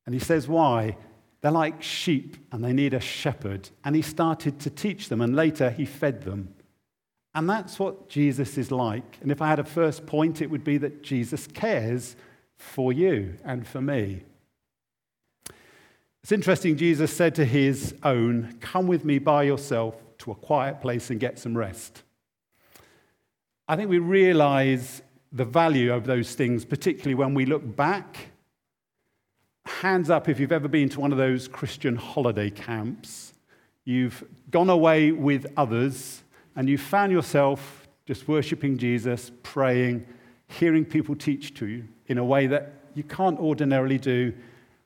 And 0.06 0.14
he 0.14 0.20
says, 0.20 0.46
why? 0.46 0.96
They're 1.40 1.50
like 1.50 1.82
sheep 1.82 2.36
and 2.52 2.62
they 2.62 2.72
need 2.72 2.94
a 2.94 3.00
shepherd. 3.00 3.70
And 3.84 3.96
he 3.96 4.02
started 4.02 4.60
to 4.60 4.70
teach 4.70 5.08
them, 5.08 5.20
and 5.20 5.34
later 5.34 5.70
he 5.70 5.86
fed 5.86 6.22
them. 6.22 6.54
And 7.34 7.48
that's 7.48 7.78
what 7.78 8.08
Jesus 8.08 8.58
is 8.58 8.70
like. 8.70 9.18
And 9.22 9.30
if 9.30 9.40
I 9.40 9.48
had 9.48 9.58
a 9.58 9.64
first 9.64 10.06
point, 10.06 10.42
it 10.42 10.50
would 10.50 10.64
be 10.64 10.78
that 10.78 11.02
Jesus 11.02 11.46
cares 11.46 12.16
for 12.56 12.92
you 12.92 13.36
and 13.44 13.66
for 13.66 13.80
me. 13.80 14.22
It's 16.22 16.32
interesting, 16.32 16.76
Jesus 16.76 17.16
said 17.16 17.34
to 17.36 17.44
his 17.44 17.94
own, 18.02 18.56
Come 18.60 18.86
with 18.86 19.04
me 19.04 19.18
by 19.18 19.44
yourself 19.44 19.94
to 20.18 20.32
a 20.32 20.34
quiet 20.34 20.82
place 20.82 21.10
and 21.10 21.18
get 21.18 21.38
some 21.38 21.56
rest. 21.56 22.02
I 23.66 23.76
think 23.76 23.88
we 23.88 23.98
realize 23.98 25.00
the 25.32 25.44
value 25.44 25.92
of 25.94 26.04
those 26.04 26.34
things, 26.34 26.64
particularly 26.64 27.14
when 27.14 27.34
we 27.34 27.46
look 27.46 27.76
back 27.76 28.29
hands 29.80 30.10
up 30.10 30.28
if 30.28 30.38
you've 30.38 30.52
ever 30.52 30.68
been 30.68 30.88
to 30.90 31.00
one 31.00 31.12
of 31.12 31.18
those 31.18 31.48
Christian 31.48 31.96
holiday 31.96 32.50
camps. 32.50 33.32
You've 33.84 34.22
gone 34.50 34.68
away 34.68 35.12
with 35.12 35.46
others 35.56 36.22
and 36.56 36.68
you 36.68 36.76
found 36.76 37.12
yourself 37.12 37.88
just 38.04 38.28
worshiping 38.28 38.76
Jesus, 38.76 39.30
praying, 39.42 40.04
hearing 40.48 40.84
people 40.84 41.14
teach 41.14 41.54
to 41.54 41.66
you 41.66 41.84
in 42.08 42.18
a 42.18 42.24
way 42.24 42.46
that 42.48 42.72
you 42.94 43.04
can't 43.04 43.38
ordinarily 43.38 43.96
do 43.96 44.34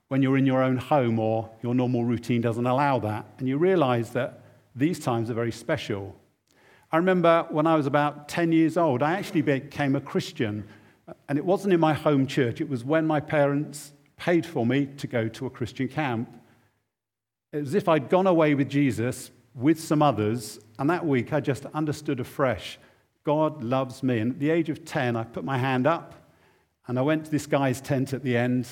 when 0.08 0.22
you're 0.22 0.36
in 0.36 0.46
your 0.46 0.62
own 0.62 0.76
home 0.76 1.18
or 1.18 1.50
your 1.62 1.74
normal 1.74 2.04
routine 2.04 2.40
doesn't 2.40 2.66
allow 2.66 2.98
that. 3.00 3.24
And 3.38 3.48
you 3.48 3.56
realize 3.56 4.10
that 4.10 4.42
these 4.76 5.00
times 5.00 5.30
are 5.30 5.34
very 5.34 5.50
special. 5.50 6.14
I 6.92 6.98
remember 6.98 7.46
when 7.50 7.66
I 7.66 7.74
was 7.74 7.86
about 7.86 8.28
10 8.28 8.52
years 8.52 8.76
old, 8.76 9.02
I 9.02 9.14
actually 9.14 9.42
became 9.42 9.96
a 9.96 10.00
Christian. 10.00 10.68
And 11.28 11.38
it 11.38 11.44
wasn't 11.44 11.74
in 11.74 11.80
my 11.80 11.94
home 11.94 12.26
church, 12.26 12.60
it 12.60 12.68
was 12.68 12.84
when 12.84 13.06
my 13.06 13.18
parents 13.18 13.93
paid 14.16 14.46
for 14.46 14.64
me 14.64 14.86
to 14.86 15.06
go 15.06 15.28
to 15.28 15.46
a 15.46 15.50
Christian 15.50 15.88
camp. 15.88 16.40
As 17.52 17.74
if 17.74 17.88
I'd 17.88 18.08
gone 18.08 18.26
away 18.26 18.54
with 18.54 18.68
Jesus 18.68 19.30
with 19.54 19.80
some 19.80 20.02
others, 20.02 20.58
and 20.78 20.90
that 20.90 21.06
week 21.06 21.32
I 21.32 21.40
just 21.40 21.66
understood 21.66 22.20
afresh 22.20 22.78
God 23.24 23.64
loves 23.64 24.02
me. 24.02 24.18
And 24.18 24.32
at 24.32 24.38
the 24.38 24.50
age 24.50 24.68
of 24.68 24.84
10, 24.84 25.16
I 25.16 25.24
put 25.24 25.44
my 25.44 25.58
hand 25.58 25.86
up 25.86 26.14
and 26.86 26.98
I 26.98 27.02
went 27.02 27.24
to 27.24 27.30
this 27.30 27.46
guy's 27.46 27.80
tent 27.80 28.12
at 28.12 28.22
the 28.22 28.36
end, 28.36 28.68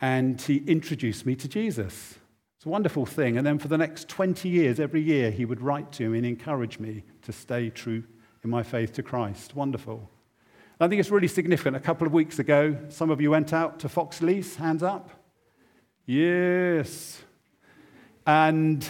and 0.00 0.40
he 0.40 0.58
introduced 0.66 1.24
me 1.24 1.34
to 1.36 1.48
Jesus. 1.48 2.16
It's 2.56 2.66
a 2.66 2.68
wonderful 2.68 3.06
thing. 3.06 3.38
And 3.38 3.46
then 3.46 3.58
for 3.58 3.68
the 3.68 3.78
next 3.78 4.08
20 4.08 4.48
years, 4.48 4.78
every 4.78 5.00
year, 5.00 5.30
he 5.30 5.44
would 5.44 5.60
write 5.60 5.90
to 5.92 6.10
me 6.10 6.18
and 6.18 6.26
encourage 6.26 6.78
me 6.78 7.04
to 7.22 7.32
stay 7.32 7.70
true 7.70 8.04
in 8.44 8.50
my 8.50 8.62
faith 8.62 8.92
to 8.94 9.02
Christ. 9.02 9.56
Wonderful. 9.56 10.11
I 10.82 10.88
think 10.88 10.98
it's 10.98 11.10
really 11.10 11.28
significant. 11.28 11.76
A 11.76 11.80
couple 11.80 12.08
of 12.08 12.12
weeks 12.12 12.40
ago, 12.40 12.76
some 12.88 13.10
of 13.10 13.20
you 13.20 13.30
went 13.30 13.52
out 13.52 13.78
to 13.80 13.88
Foxleys, 13.88 14.56
hands 14.56 14.82
up. 14.82 15.10
Yes. 16.06 17.22
And 18.26 18.84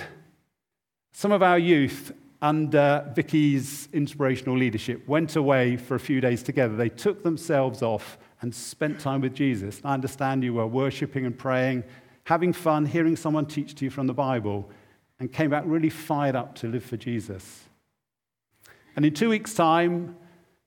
some 1.13 1.33
of 1.33 1.43
our 1.43 1.59
youth, 1.59 2.13
under 2.41 3.13
Vicky's 3.15 3.91
inspirational 3.93 4.57
leadership, 4.57 5.07
went 5.07 5.37
away 5.37 5.77
for 5.77 5.95
a 5.95 6.01
few 6.01 6.23
days 6.23 6.43
together. 6.43 6.77
They 6.77 6.89
took 6.89 7.23
themselves 7.23 7.83
off 7.83 8.17
and 8.41 8.55
spent 8.55 8.99
time 8.99 9.21
with 9.21 9.35
Jesus. 9.35 9.79
I 9.85 9.93
understand 9.93 10.43
you 10.43 10.55
were 10.55 10.67
worshiping 10.67 11.27
and 11.27 11.39
praying, 11.39 11.85
having 12.25 12.55
fun, 12.55 12.87
hearing 12.87 13.17
someone 13.17 13.45
teach 13.45 13.75
to 13.75 13.85
you 13.85 13.91
from 13.91 14.07
the 14.07 14.15
Bible, 14.15 14.71
and 15.21 15.31
came 15.31 15.51
back 15.51 15.65
really 15.67 15.91
fired 15.91 16.37
up 16.37 16.55
to 16.55 16.69
live 16.69 16.85
for 16.85 16.97
Jesus. 16.97 17.65
And 18.97 19.05
in 19.05 19.13
two 19.13 19.29
weeks' 19.29 19.53
time, 19.53 20.17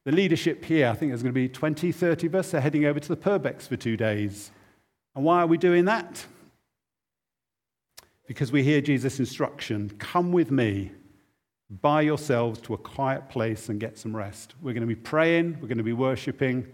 the 0.05 0.11
leadership 0.11 0.63
here, 0.63 0.87
I 0.87 0.93
think 0.93 1.11
there's 1.11 1.23
going 1.23 1.33
to 1.33 1.39
be 1.39 1.49
20, 1.49 1.91
30 1.91 2.27
of 2.27 2.35
us, 2.35 2.53
are 2.53 2.61
heading 2.61 2.85
over 2.85 2.99
to 2.99 3.07
the 3.07 3.17
Purbecks 3.17 3.67
for 3.67 3.75
two 3.75 3.97
days. 3.97 4.51
And 5.15 5.25
why 5.25 5.41
are 5.41 5.47
we 5.47 5.57
doing 5.57 5.85
that? 5.85 6.25
Because 8.27 8.51
we 8.51 8.63
hear 8.63 8.81
Jesus' 8.81 9.19
instruction 9.19 9.91
come 9.97 10.31
with 10.31 10.51
me, 10.51 10.91
by 11.69 12.01
yourselves 12.01 12.59
to 12.61 12.73
a 12.73 12.77
quiet 12.77 13.27
place 13.29 13.69
and 13.69 13.79
get 13.79 13.97
some 13.97 14.15
rest. 14.15 14.53
We're 14.61 14.73
going 14.73 14.81
to 14.81 14.87
be 14.87 14.95
praying, 14.95 15.57
we're 15.61 15.67
going 15.67 15.79
to 15.79 15.83
be 15.83 15.93
worshiping, 15.93 16.67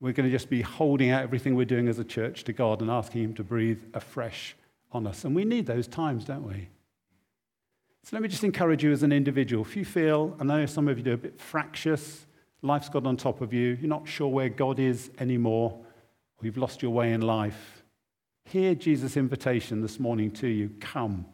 we're 0.00 0.12
going 0.12 0.28
to 0.28 0.32
just 0.32 0.48
be 0.48 0.62
holding 0.62 1.10
out 1.10 1.22
everything 1.22 1.54
we're 1.54 1.64
doing 1.64 1.88
as 1.88 1.98
a 1.98 2.04
church 2.04 2.44
to 2.44 2.52
God 2.52 2.80
and 2.80 2.90
asking 2.90 3.22
Him 3.22 3.34
to 3.34 3.44
breathe 3.44 3.80
afresh 3.92 4.56
on 4.92 5.06
us. 5.06 5.24
And 5.24 5.34
we 5.34 5.44
need 5.44 5.66
those 5.66 5.86
times, 5.86 6.24
don't 6.24 6.46
we? 6.46 6.68
So 8.02 8.10
let 8.16 8.22
me 8.22 8.28
just 8.28 8.44
encourage 8.44 8.84
you 8.84 8.92
as 8.92 9.02
an 9.02 9.12
individual. 9.12 9.64
If 9.64 9.76
you 9.76 9.84
feel, 9.84 10.36
I 10.38 10.44
know 10.44 10.66
some 10.66 10.88
of 10.88 10.98
you 10.98 11.04
do 11.04 11.12
a 11.12 11.18
bit 11.18 11.40
fractious, 11.40 12.26
life's 12.64 12.88
got 12.88 13.06
on 13.06 13.16
top 13.16 13.40
of 13.40 13.52
you, 13.52 13.76
you're 13.80 13.88
not 13.88 14.08
sure 14.08 14.28
where 14.28 14.48
God 14.48 14.78
is 14.78 15.10
anymore, 15.18 15.78
or 16.38 16.44
you've 16.44 16.56
lost 16.56 16.82
your 16.82 16.92
way 16.92 17.12
in 17.12 17.20
life, 17.20 17.84
hear 18.46 18.74
Jesus' 18.74 19.16
invitation 19.16 19.82
this 19.82 20.00
morning 20.00 20.30
to 20.32 20.48
you 20.48 20.70
come 20.80 21.26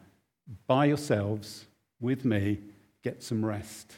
by 0.67 0.87
yourselves 0.87 1.67
with 2.01 2.25
me, 2.25 2.59
get 3.03 3.23
some 3.23 3.45
rest. 3.45 3.95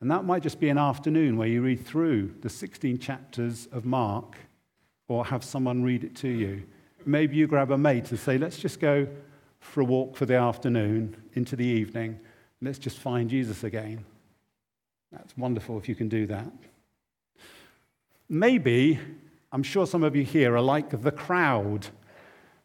And 0.00 0.10
that 0.10 0.24
might 0.24 0.42
just 0.42 0.58
be 0.58 0.70
an 0.70 0.78
afternoon 0.78 1.36
where 1.36 1.48
you 1.48 1.62
read 1.62 1.84
through 1.86 2.34
the 2.40 2.48
16 2.48 2.98
chapters 2.98 3.68
of 3.70 3.84
Mark 3.84 4.36
or 5.08 5.26
have 5.26 5.44
someone 5.44 5.82
read 5.82 6.04
it 6.04 6.16
to 6.16 6.28
you. 6.28 6.64
Maybe 7.04 7.36
you 7.36 7.46
grab 7.46 7.70
a 7.70 7.78
mate 7.78 8.10
and 8.10 8.18
say, 8.18 8.38
let's 8.38 8.58
just 8.58 8.80
go 8.80 9.06
for 9.60 9.82
a 9.82 9.84
walk 9.84 10.16
for 10.16 10.26
the 10.26 10.36
afternoon 10.36 11.16
into 11.34 11.54
the 11.54 11.66
evening. 11.66 12.18
Let's 12.62 12.78
just 12.78 12.98
find 12.98 13.28
Jesus 13.28 13.62
again. 13.62 14.04
That's 15.12 15.36
wonderful 15.36 15.78
if 15.78 15.88
you 15.88 15.94
can 15.94 16.08
do 16.08 16.26
that. 16.26 16.46
Maybe, 18.28 18.98
I'm 19.50 19.62
sure 19.62 19.86
some 19.86 20.04
of 20.04 20.14
you 20.14 20.24
here 20.24 20.54
are 20.56 20.60
like 20.60 21.02
the 21.02 21.10
crowd. 21.10 21.88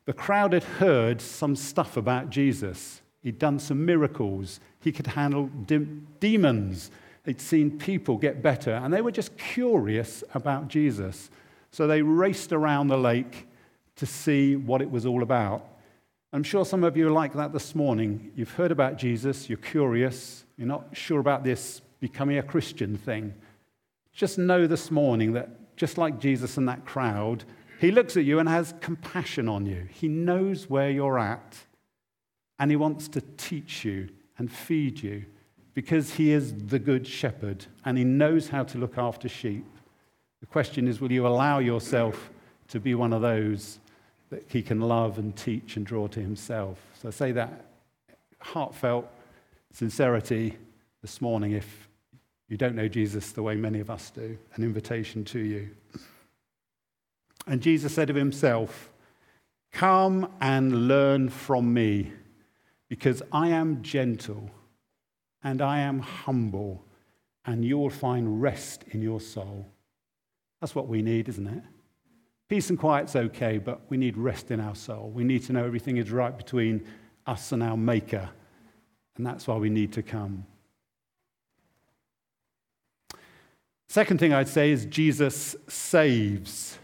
The 0.05 0.13
crowd 0.13 0.53
had 0.53 0.63
heard 0.63 1.19
some 1.21 1.55
stuff 1.55 1.97
about 1.97 2.29
Jesus. 2.29 3.01
He'd 3.21 3.39
done 3.39 3.57
some 3.57 3.83
miracles. 3.83 4.59
He 4.79 4.91
could 4.91 5.07
handle 5.07 5.49
de- 5.65 5.87
demons. 6.19 6.91
They'd 7.23 7.41
seen 7.41 7.79
people 7.79 8.17
get 8.17 8.43
better, 8.43 8.73
and 8.73 8.93
they 8.93 9.01
were 9.01 9.11
just 9.11 9.35
curious 9.35 10.23
about 10.35 10.67
Jesus. 10.67 11.31
So 11.71 11.87
they 11.87 12.03
raced 12.03 12.53
around 12.53 12.87
the 12.87 12.97
lake 12.97 13.47
to 13.95 14.05
see 14.05 14.55
what 14.55 14.81
it 14.81 14.91
was 14.91 15.07
all 15.07 15.23
about. 15.23 15.67
I'm 16.31 16.43
sure 16.43 16.65
some 16.65 16.83
of 16.83 16.95
you 16.95 17.07
are 17.07 17.11
like 17.11 17.33
that 17.33 17.51
this 17.51 17.73
morning. 17.73 18.31
You've 18.35 18.51
heard 18.51 18.71
about 18.71 18.97
Jesus, 18.97 19.49
you're 19.49 19.57
curious, 19.57 20.45
you're 20.57 20.67
not 20.67 20.89
sure 20.91 21.19
about 21.19 21.43
this 21.43 21.81
becoming 21.99 22.37
a 22.37 22.43
Christian 22.43 22.97
thing. 22.97 23.33
Just 24.13 24.37
know 24.37 24.67
this 24.67 24.91
morning 24.91 25.33
that 25.33 25.75
just 25.75 25.97
like 25.97 26.19
Jesus 26.19 26.57
and 26.57 26.67
that 26.69 26.85
crowd, 26.85 27.43
he 27.79 27.91
looks 27.91 28.15
at 28.15 28.23
you 28.23 28.39
and 28.39 28.47
has 28.47 28.73
compassion 28.79 29.49
on 29.49 29.65
you. 29.65 29.87
He 29.91 30.07
knows 30.07 30.69
where 30.69 30.89
you're 30.89 31.19
at, 31.19 31.57
and 32.59 32.71
he 32.71 32.77
wants 32.77 33.07
to 33.09 33.21
teach 33.37 33.83
you 33.83 34.09
and 34.37 34.51
feed 34.51 35.01
you 35.03 35.25
because 35.73 36.13
he 36.13 36.31
is 36.31 36.53
the 36.53 36.79
good 36.79 37.05
shepherd 37.05 37.65
and 37.83 37.97
he 37.97 38.03
knows 38.03 38.47
how 38.49 38.63
to 38.63 38.77
look 38.77 38.97
after 38.97 39.27
sheep. 39.27 39.65
The 40.39 40.45
question 40.47 40.87
is 40.87 41.01
will 41.01 41.11
you 41.11 41.27
allow 41.27 41.59
yourself 41.59 42.31
to 42.69 42.79
be 42.79 42.95
one 42.95 43.13
of 43.13 43.21
those 43.21 43.79
that 44.29 44.43
he 44.47 44.61
can 44.61 44.81
love 44.81 45.19
and 45.19 45.35
teach 45.35 45.75
and 45.75 45.85
draw 45.85 46.07
to 46.07 46.19
himself? 46.19 46.79
So 47.01 47.09
I 47.09 47.11
say 47.11 47.31
that 47.33 47.65
heartfelt 48.39 49.07
sincerity 49.73 50.57
this 51.05 51.21
morning 51.21 51.51
if 51.51 51.87
you 52.49 52.57
don't 52.57 52.73
know 52.73 52.87
Jesus 52.87 53.31
the 53.31 53.43
way 53.43 53.53
many 53.53 53.79
of 53.79 53.91
us 53.91 54.09
do, 54.09 54.39
an 54.55 54.63
invitation 54.63 55.23
to 55.25 55.37
you. 55.37 55.69
And 57.45 57.61
Jesus 57.61 57.93
said 57.93 58.09
of 58.09 58.15
himself, 58.15 58.91
Come 59.71 60.27
and 60.41 60.87
learn 60.87 61.29
from 61.29 61.71
me, 61.71 62.11
because 62.89 63.21
I 63.31 63.49
am 63.49 63.83
gentle 63.83 64.49
and 65.43 65.61
I 65.61 65.81
am 65.81 65.99
humble, 65.99 66.83
and 67.45 67.63
you 67.63 67.77
will 67.77 67.91
find 67.91 68.41
rest 68.41 68.83
in 68.89 69.03
your 69.03 69.21
soul. 69.21 69.67
That's 70.59 70.73
what 70.73 70.87
we 70.87 71.03
need, 71.03 71.29
isn't 71.29 71.45
it? 71.45 71.63
Peace 72.49 72.71
and 72.71 72.79
quiet's 72.79 73.15
okay, 73.15 73.59
but 73.59 73.81
we 73.89 73.97
need 73.97 74.17
rest 74.17 74.49
in 74.49 74.59
our 74.59 74.73
soul. 74.73 75.11
We 75.13 75.23
need 75.23 75.43
to 75.43 75.53
know 75.53 75.65
everything 75.65 75.97
is 75.97 76.09
right 76.09 76.35
between 76.35 76.83
us 77.27 77.51
and 77.51 77.61
our 77.61 77.77
Maker, 77.77 78.27
and 79.17 79.23
that's 79.23 79.45
why 79.45 79.57
we 79.57 79.69
need 79.69 79.93
to 79.93 80.01
come. 80.01 80.47
Second 83.95 84.17
thing 84.17 84.33
I'd 84.33 84.49
say 84.49 84.71
is 84.71 84.85
Jesus 84.87 85.55
saves. 85.69 86.77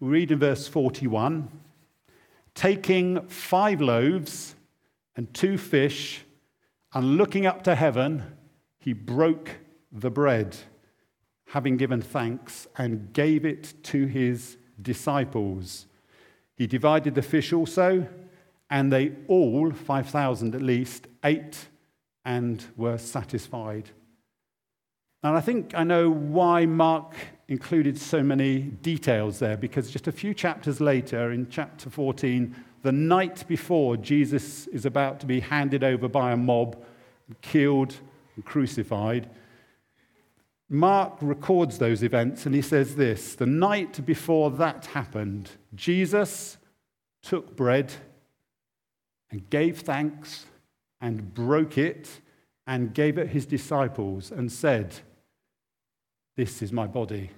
We 0.00 0.08
read 0.08 0.30
in 0.30 0.38
verse 0.38 0.66
41 0.66 1.46
taking 2.54 3.20
five 3.28 3.82
loaves 3.82 4.54
and 5.14 5.34
two 5.34 5.58
fish, 5.58 6.22
and 6.94 7.18
looking 7.18 7.44
up 7.44 7.64
to 7.64 7.74
heaven, 7.74 8.22
he 8.78 8.94
broke 8.94 9.56
the 9.92 10.10
bread, 10.10 10.56
having 11.48 11.76
given 11.76 12.00
thanks, 12.00 12.66
and 12.78 13.12
gave 13.12 13.44
it 13.44 13.74
to 13.82 14.06
his 14.06 14.56
disciples. 14.80 15.84
He 16.56 16.66
divided 16.66 17.14
the 17.14 17.20
fish 17.20 17.52
also, 17.52 18.08
and 18.70 18.90
they 18.90 19.12
all, 19.26 19.70
5,000 19.70 20.54
at 20.54 20.62
least, 20.62 21.08
ate 21.22 21.68
and 22.24 22.64
were 22.74 22.96
satisfied. 22.96 23.90
And 25.22 25.36
I 25.36 25.40
think 25.40 25.74
I 25.74 25.84
know 25.84 26.10
why 26.10 26.66
Mark 26.66 27.14
included 27.48 27.98
so 27.98 28.22
many 28.22 28.60
details 28.60 29.38
there, 29.38 29.56
because 29.56 29.90
just 29.90 30.06
a 30.06 30.12
few 30.12 30.34
chapters 30.34 30.80
later, 30.80 31.32
in 31.32 31.48
chapter 31.48 31.90
14, 31.90 32.54
the 32.82 32.92
night 32.92 33.44
before 33.48 33.96
Jesus 33.96 34.66
is 34.68 34.86
about 34.86 35.18
to 35.20 35.26
be 35.26 35.40
handed 35.40 35.82
over 35.82 36.08
by 36.08 36.32
a 36.32 36.36
mob, 36.36 36.82
and 37.26 37.40
killed, 37.40 37.96
and 38.36 38.44
crucified, 38.44 39.28
Mark 40.70 41.16
records 41.22 41.78
those 41.78 42.02
events 42.02 42.44
and 42.44 42.54
he 42.54 42.60
says 42.60 42.96
this 42.96 43.34
The 43.34 43.46
night 43.46 44.04
before 44.04 44.50
that 44.52 44.86
happened, 44.86 45.50
Jesus 45.74 46.58
took 47.22 47.56
bread 47.56 47.92
and 49.30 49.48
gave 49.50 49.80
thanks 49.80 50.46
and 51.00 51.32
broke 51.32 51.78
it 51.78 52.20
and 52.66 52.92
gave 52.92 53.16
it 53.16 53.28
his 53.28 53.46
disciples 53.46 54.30
and 54.30 54.52
said, 54.52 55.00
This 56.38 56.62
is 56.62 56.72
my 56.72 56.86
body. 56.86 57.32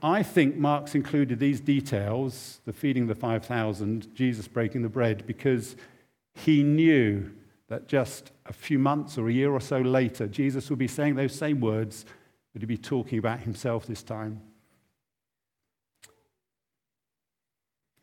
I 0.00 0.22
think 0.22 0.54
Mark's 0.54 0.94
included 0.94 1.40
these 1.40 1.60
details, 1.60 2.60
the 2.64 2.72
feeding 2.72 3.08
the 3.08 3.14
5,000, 3.16 4.14
Jesus 4.14 4.46
breaking 4.46 4.82
the 4.82 4.88
bread, 4.88 5.26
because 5.26 5.74
he 6.32 6.62
knew 6.62 7.28
that 7.66 7.88
just 7.88 8.30
a 8.46 8.52
few 8.52 8.78
months 8.78 9.18
or 9.18 9.28
a 9.28 9.32
year 9.32 9.50
or 9.50 9.60
so 9.60 9.80
later, 9.80 10.28
Jesus 10.28 10.70
would 10.70 10.78
be 10.78 10.86
saying 10.86 11.16
those 11.16 11.34
same 11.34 11.60
words, 11.60 12.04
but 12.52 12.62
he'd 12.62 12.68
be 12.68 12.78
talking 12.78 13.18
about 13.18 13.40
himself 13.40 13.84
this 13.84 14.04
time. 14.04 14.40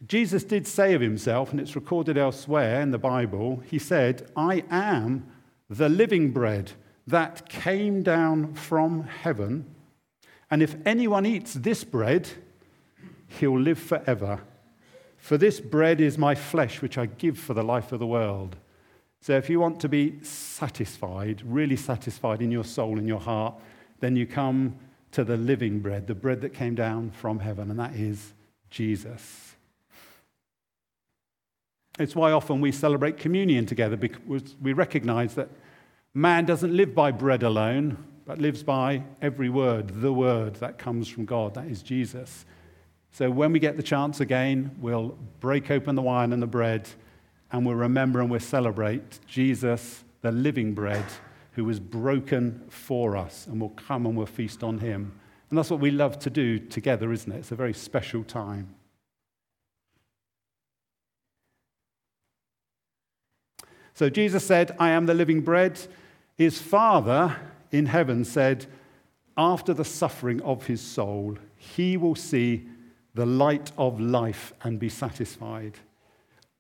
Jesus 0.05 0.43
did 0.43 0.67
say 0.67 0.93
of 0.93 0.99
himself, 0.99 1.51
and 1.51 1.61
it's 1.61 1.77
recorded 1.77 2.17
elsewhere 2.17 2.81
in 2.81 2.91
the 2.91 2.97
Bible, 2.97 3.63
he 3.65 3.79
said, 3.79 4.29
I 4.35 4.65
am 4.69 5.25
the 5.69 5.87
living 5.87 6.33
bread 6.33 6.73
that 7.07 7.47
came 7.47 8.03
down 8.03 8.53
from 8.53 9.03
heaven. 9.03 9.65
And 10.51 10.61
if 10.61 10.75
anyone 10.85 11.25
eats 11.25 11.53
this 11.53 11.83
bread, 11.83 12.29
he'll 13.27 13.59
live 13.59 13.79
forever. 13.79 14.41
For 15.17 15.37
this 15.37 15.59
bread 15.59 15.99
is 15.99 16.17
my 16.17 16.35
flesh, 16.35 16.81
which 16.81 16.97
I 16.97 17.05
give 17.05 17.39
for 17.39 17.53
the 17.53 17.63
life 17.63 17.91
of 17.91 17.99
the 17.99 18.07
world. 18.07 18.57
So 19.21 19.35
if 19.35 19.49
you 19.49 19.59
want 19.59 19.79
to 19.81 19.89
be 19.89 20.21
satisfied, 20.21 21.41
really 21.45 21.75
satisfied 21.75 22.41
in 22.41 22.51
your 22.51 22.63
soul 22.63 22.99
and 22.99 23.07
your 23.07 23.19
heart, 23.19 23.55
then 23.99 24.15
you 24.15 24.27
come 24.27 24.77
to 25.11 25.23
the 25.23 25.37
living 25.37 25.79
bread, 25.79 26.07
the 26.07 26.15
bread 26.15 26.41
that 26.41 26.53
came 26.53 26.75
down 26.75 27.11
from 27.11 27.39
heaven, 27.39 27.71
and 27.71 27.79
that 27.79 27.95
is 27.95 28.33
Jesus. 28.69 29.55
It's 31.97 32.15
why 32.15 32.31
often 32.31 32.61
we 32.61 32.71
celebrate 32.71 33.17
communion 33.17 33.65
together 33.65 33.97
because 33.97 34.55
we 34.61 34.73
recognize 34.73 35.33
that 35.33 35.49
man 36.17 36.45
doesn't 36.45 36.75
live 36.75 36.95
by 36.95 37.11
bread 37.11 37.43
alone, 37.43 38.03
but 38.25 38.39
lives 38.39 38.63
by 38.63 39.03
every 39.21 39.49
word, 39.49 40.01
the 40.01 40.11
word 40.11 40.55
that 40.55 40.79
comes 40.79 41.07
from 41.07 41.25
God. 41.25 41.53
That 41.53 41.67
is 41.67 41.83
Jesus. 41.83 42.43
So 43.11 43.29
when 43.29 43.51
we 43.51 43.59
get 43.59 43.77
the 43.77 43.83
chance 43.83 44.19
again, 44.19 44.75
we'll 44.79 45.15
break 45.39 45.69
open 45.69 45.95
the 45.95 46.01
wine 46.01 46.33
and 46.33 46.41
the 46.41 46.47
bread 46.47 46.89
and 47.51 47.65
we'll 47.65 47.75
remember 47.75 48.19
and 48.19 48.31
we'll 48.31 48.39
celebrate 48.39 49.19
Jesus, 49.27 50.03
the 50.21 50.31
living 50.31 50.73
bread, 50.73 51.05
who 51.51 51.63
was 51.63 51.79
broken 51.79 52.63
for 52.67 53.15
us, 53.15 53.47
and 53.47 53.61
we'll 53.61 53.69
come 53.69 54.05
and 54.05 54.17
we'll 54.17 54.25
feast 54.25 54.63
on 54.63 54.79
him. 54.79 55.17
And 55.49 55.57
that's 55.57 55.69
what 55.69 55.79
we 55.79 55.91
love 55.91 56.19
to 56.19 56.29
do 56.29 56.57
together, 56.59 57.11
isn't 57.11 57.31
it? 57.31 57.37
It's 57.37 57.51
a 57.51 57.55
very 57.55 57.73
special 57.73 58.23
time. 58.23 58.75
So 63.93 64.09
Jesus 64.09 64.45
said, 64.45 64.75
I 64.79 64.89
am 64.89 65.05
the 65.05 65.13
living 65.13 65.41
bread. 65.41 65.79
His 66.37 66.61
Father 66.61 67.35
in 67.71 67.87
heaven 67.87 68.23
said, 68.23 68.67
after 69.35 69.73
the 69.73 69.85
suffering 69.85 70.41
of 70.41 70.67
his 70.67 70.81
soul, 70.81 71.37
he 71.55 71.97
will 71.97 72.15
see 72.15 72.67
the 73.13 73.25
light 73.25 73.71
of 73.77 73.99
life 73.99 74.53
and 74.63 74.79
be 74.79 74.89
satisfied. 74.89 75.73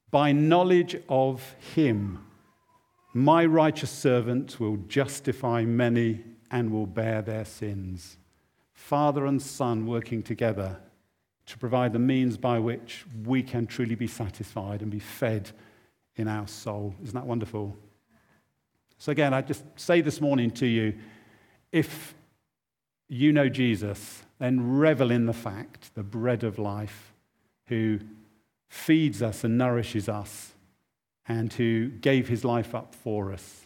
By 0.09 0.31
knowledge 0.31 0.95
of 1.09 1.55
him, 1.75 2.25
my 3.13 3.45
righteous 3.45 3.91
servant 3.91 4.59
will 4.59 4.77
justify 4.87 5.63
many 5.63 6.23
and 6.51 6.71
will 6.71 6.85
bear 6.85 7.21
their 7.21 7.45
sins. 7.45 8.17
Father 8.73 9.25
and 9.25 9.41
Son 9.41 9.85
working 9.85 10.23
together 10.23 10.77
to 11.47 11.57
provide 11.57 11.93
the 11.93 11.99
means 11.99 12.37
by 12.37 12.59
which 12.59 13.05
we 13.25 13.41
can 13.41 13.65
truly 13.65 13.95
be 13.95 14.07
satisfied 14.07 14.81
and 14.81 14.91
be 14.91 14.99
fed 14.99 15.51
in 16.15 16.27
our 16.27 16.47
soul. 16.47 16.93
Isn't 17.01 17.15
that 17.15 17.25
wonderful? 17.25 17.75
So, 18.97 19.11
again, 19.11 19.33
I 19.33 19.41
just 19.41 19.63
say 19.75 20.01
this 20.01 20.19
morning 20.19 20.51
to 20.51 20.65
you 20.65 20.95
if 21.71 22.15
you 23.07 23.31
know 23.31 23.49
Jesus, 23.49 24.23
then 24.39 24.77
revel 24.77 25.11
in 25.11 25.25
the 25.25 25.33
fact, 25.33 25.93
the 25.95 26.03
bread 26.03 26.43
of 26.43 26.57
life, 26.59 27.13
who 27.67 27.99
feeds 28.69 29.21
us 29.21 29.43
and 29.43 29.57
nourishes 29.57 30.09
us, 30.09 30.53
and 31.27 31.51
who 31.53 31.89
gave 31.89 32.27
his 32.27 32.43
life 32.43 32.73
up 32.73 32.95
for 32.95 33.31
us. 33.31 33.61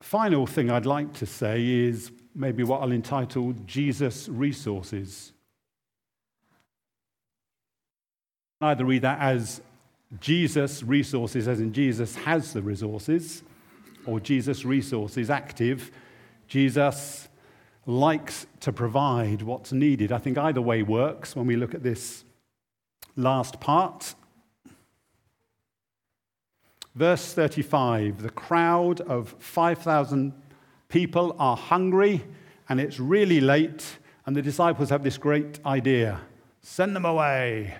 Final 0.00 0.46
thing 0.46 0.70
I'd 0.70 0.84
like 0.84 1.14
to 1.14 1.26
say 1.26 1.64
is 1.64 2.10
maybe 2.34 2.62
what 2.62 2.82
I'll 2.82 2.92
entitle 2.92 3.54
Jesus 3.66 4.28
Resources. 4.28 5.32
I 8.60 8.70
either 8.70 8.84
read 8.84 9.02
that 9.02 9.20
as 9.20 9.60
Jesus 10.20 10.82
Resources, 10.82 11.48
as 11.48 11.60
in 11.60 11.72
Jesus 11.72 12.16
has 12.16 12.52
the 12.52 12.62
resources, 12.62 13.42
or 14.06 14.20
Jesus 14.20 14.64
resources 14.64 15.30
active. 15.30 15.90
Jesus 16.48 17.28
likes 17.86 18.46
to 18.60 18.72
provide 18.72 19.42
what's 19.42 19.72
needed. 19.72 20.12
I 20.12 20.18
think 20.18 20.38
either 20.38 20.60
way 20.60 20.82
works 20.82 21.34
when 21.34 21.46
we 21.46 21.56
look 21.56 21.74
at 21.74 21.82
this 21.82 22.24
last 23.16 23.60
part. 23.60 24.14
Verse 26.94 27.32
35 27.32 28.22
the 28.22 28.30
crowd 28.30 29.00
of 29.00 29.34
5,000 29.38 30.32
people 30.92 31.34
are 31.38 31.56
hungry 31.56 32.22
and 32.68 32.78
it's 32.78 33.00
really 33.00 33.40
late, 33.40 33.98
and 34.26 34.36
the 34.36 34.42
disciples 34.42 34.90
have 34.90 35.02
this 35.02 35.18
great 35.18 35.58
idea 35.66 36.20
send 36.64 36.94
them 36.94 37.04
away. 37.04 37.74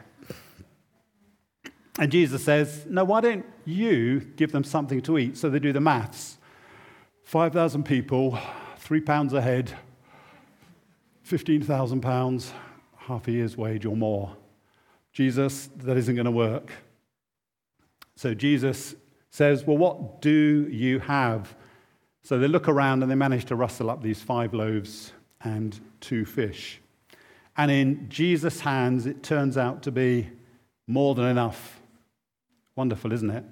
And 1.98 2.10
Jesus 2.10 2.42
says, 2.42 2.84
No, 2.88 3.04
why 3.04 3.20
don't 3.20 3.46
you 3.64 4.20
give 4.36 4.50
them 4.50 4.64
something 4.64 5.00
to 5.02 5.18
eat? 5.18 5.36
So 5.36 5.48
they 5.48 5.60
do 5.60 5.72
the 5.72 5.80
maths 5.80 6.38
5,000 7.24 7.84
people, 7.84 8.38
three 8.78 9.00
pounds 9.00 9.32
a 9.32 9.40
head, 9.40 9.72
15,000 11.22 12.00
pounds, 12.00 12.52
half 12.96 13.28
a 13.28 13.30
year's 13.30 13.56
wage 13.56 13.86
or 13.86 13.96
more. 13.96 14.36
Jesus, 15.12 15.68
that 15.76 15.96
isn't 15.96 16.16
going 16.16 16.24
to 16.24 16.30
work. 16.32 16.72
So 18.16 18.34
Jesus 18.34 18.96
says, 19.30 19.64
Well, 19.64 19.78
what 19.78 20.20
do 20.20 20.66
you 20.70 20.98
have? 20.98 21.54
So 22.22 22.38
they 22.38 22.48
look 22.48 22.68
around 22.68 23.02
and 23.02 23.10
they 23.10 23.16
manage 23.16 23.46
to 23.46 23.56
rustle 23.56 23.90
up 23.90 24.02
these 24.02 24.20
five 24.20 24.54
loaves 24.54 25.12
and 25.42 25.78
two 26.00 26.24
fish. 26.24 26.80
And 27.56 27.70
in 27.70 28.08
Jesus' 28.08 28.60
hands, 28.60 29.06
it 29.06 29.22
turns 29.22 29.58
out 29.58 29.82
to 29.82 29.90
be 29.90 30.30
more 30.86 31.14
than 31.14 31.26
enough 31.26 31.80
Wonderful, 32.74 33.12
isn't 33.12 33.30
it? 33.30 33.44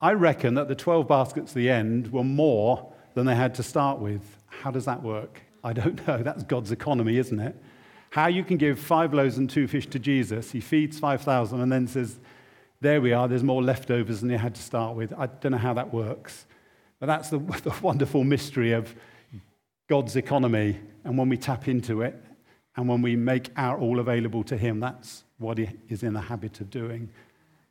I 0.00 0.12
reckon 0.12 0.54
that 0.54 0.68
the 0.68 0.74
12 0.74 1.06
baskets 1.08 1.52
at 1.52 1.56
the 1.56 1.68
end 1.68 2.12
were 2.12 2.24
more 2.24 2.92
than 3.14 3.26
they 3.26 3.34
had 3.34 3.54
to 3.56 3.62
start 3.62 3.98
with. 3.98 4.22
How 4.46 4.70
does 4.70 4.84
that 4.84 5.02
work? 5.02 5.42
I 5.64 5.72
don't 5.72 6.06
know. 6.06 6.22
That's 6.22 6.42
God's 6.44 6.72
economy, 6.72 7.18
isn't 7.18 7.40
it? 7.40 7.56
How 8.10 8.28
you 8.28 8.44
can 8.44 8.56
give 8.56 8.78
five 8.78 9.12
loaves 9.12 9.38
and 9.38 9.48
two 9.48 9.68
fish 9.68 9.86
to 9.88 9.98
Jesus, 9.98 10.50
he 10.50 10.60
feeds 10.60 10.98
5,000 10.98 11.60
and 11.60 11.70
then 11.70 11.86
says, 11.86 12.18
There 12.80 13.00
we 13.00 13.12
are, 13.12 13.28
there's 13.28 13.44
more 13.44 13.62
leftovers 13.62 14.20
than 14.20 14.30
you 14.30 14.38
had 14.38 14.54
to 14.54 14.62
start 14.62 14.96
with. 14.96 15.12
I 15.12 15.26
don't 15.26 15.52
know 15.52 15.58
how 15.58 15.74
that 15.74 15.92
works. 15.92 16.46
But 17.00 17.06
that's 17.06 17.30
the, 17.30 17.38
the 17.64 17.74
wonderful 17.82 18.22
mystery 18.22 18.72
of 18.72 18.94
God's 19.88 20.14
economy. 20.14 20.78
And 21.04 21.18
when 21.18 21.28
we 21.28 21.36
tap 21.36 21.66
into 21.66 22.02
it 22.02 22.14
and 22.76 22.88
when 22.88 23.02
we 23.02 23.16
make 23.16 23.50
our 23.56 23.78
all 23.78 23.98
available 23.98 24.44
to 24.44 24.56
him, 24.56 24.78
that's 24.78 25.24
what 25.38 25.58
he 25.58 25.68
is 25.88 26.04
in 26.04 26.12
the 26.12 26.20
habit 26.20 26.60
of 26.60 26.70
doing. 26.70 27.08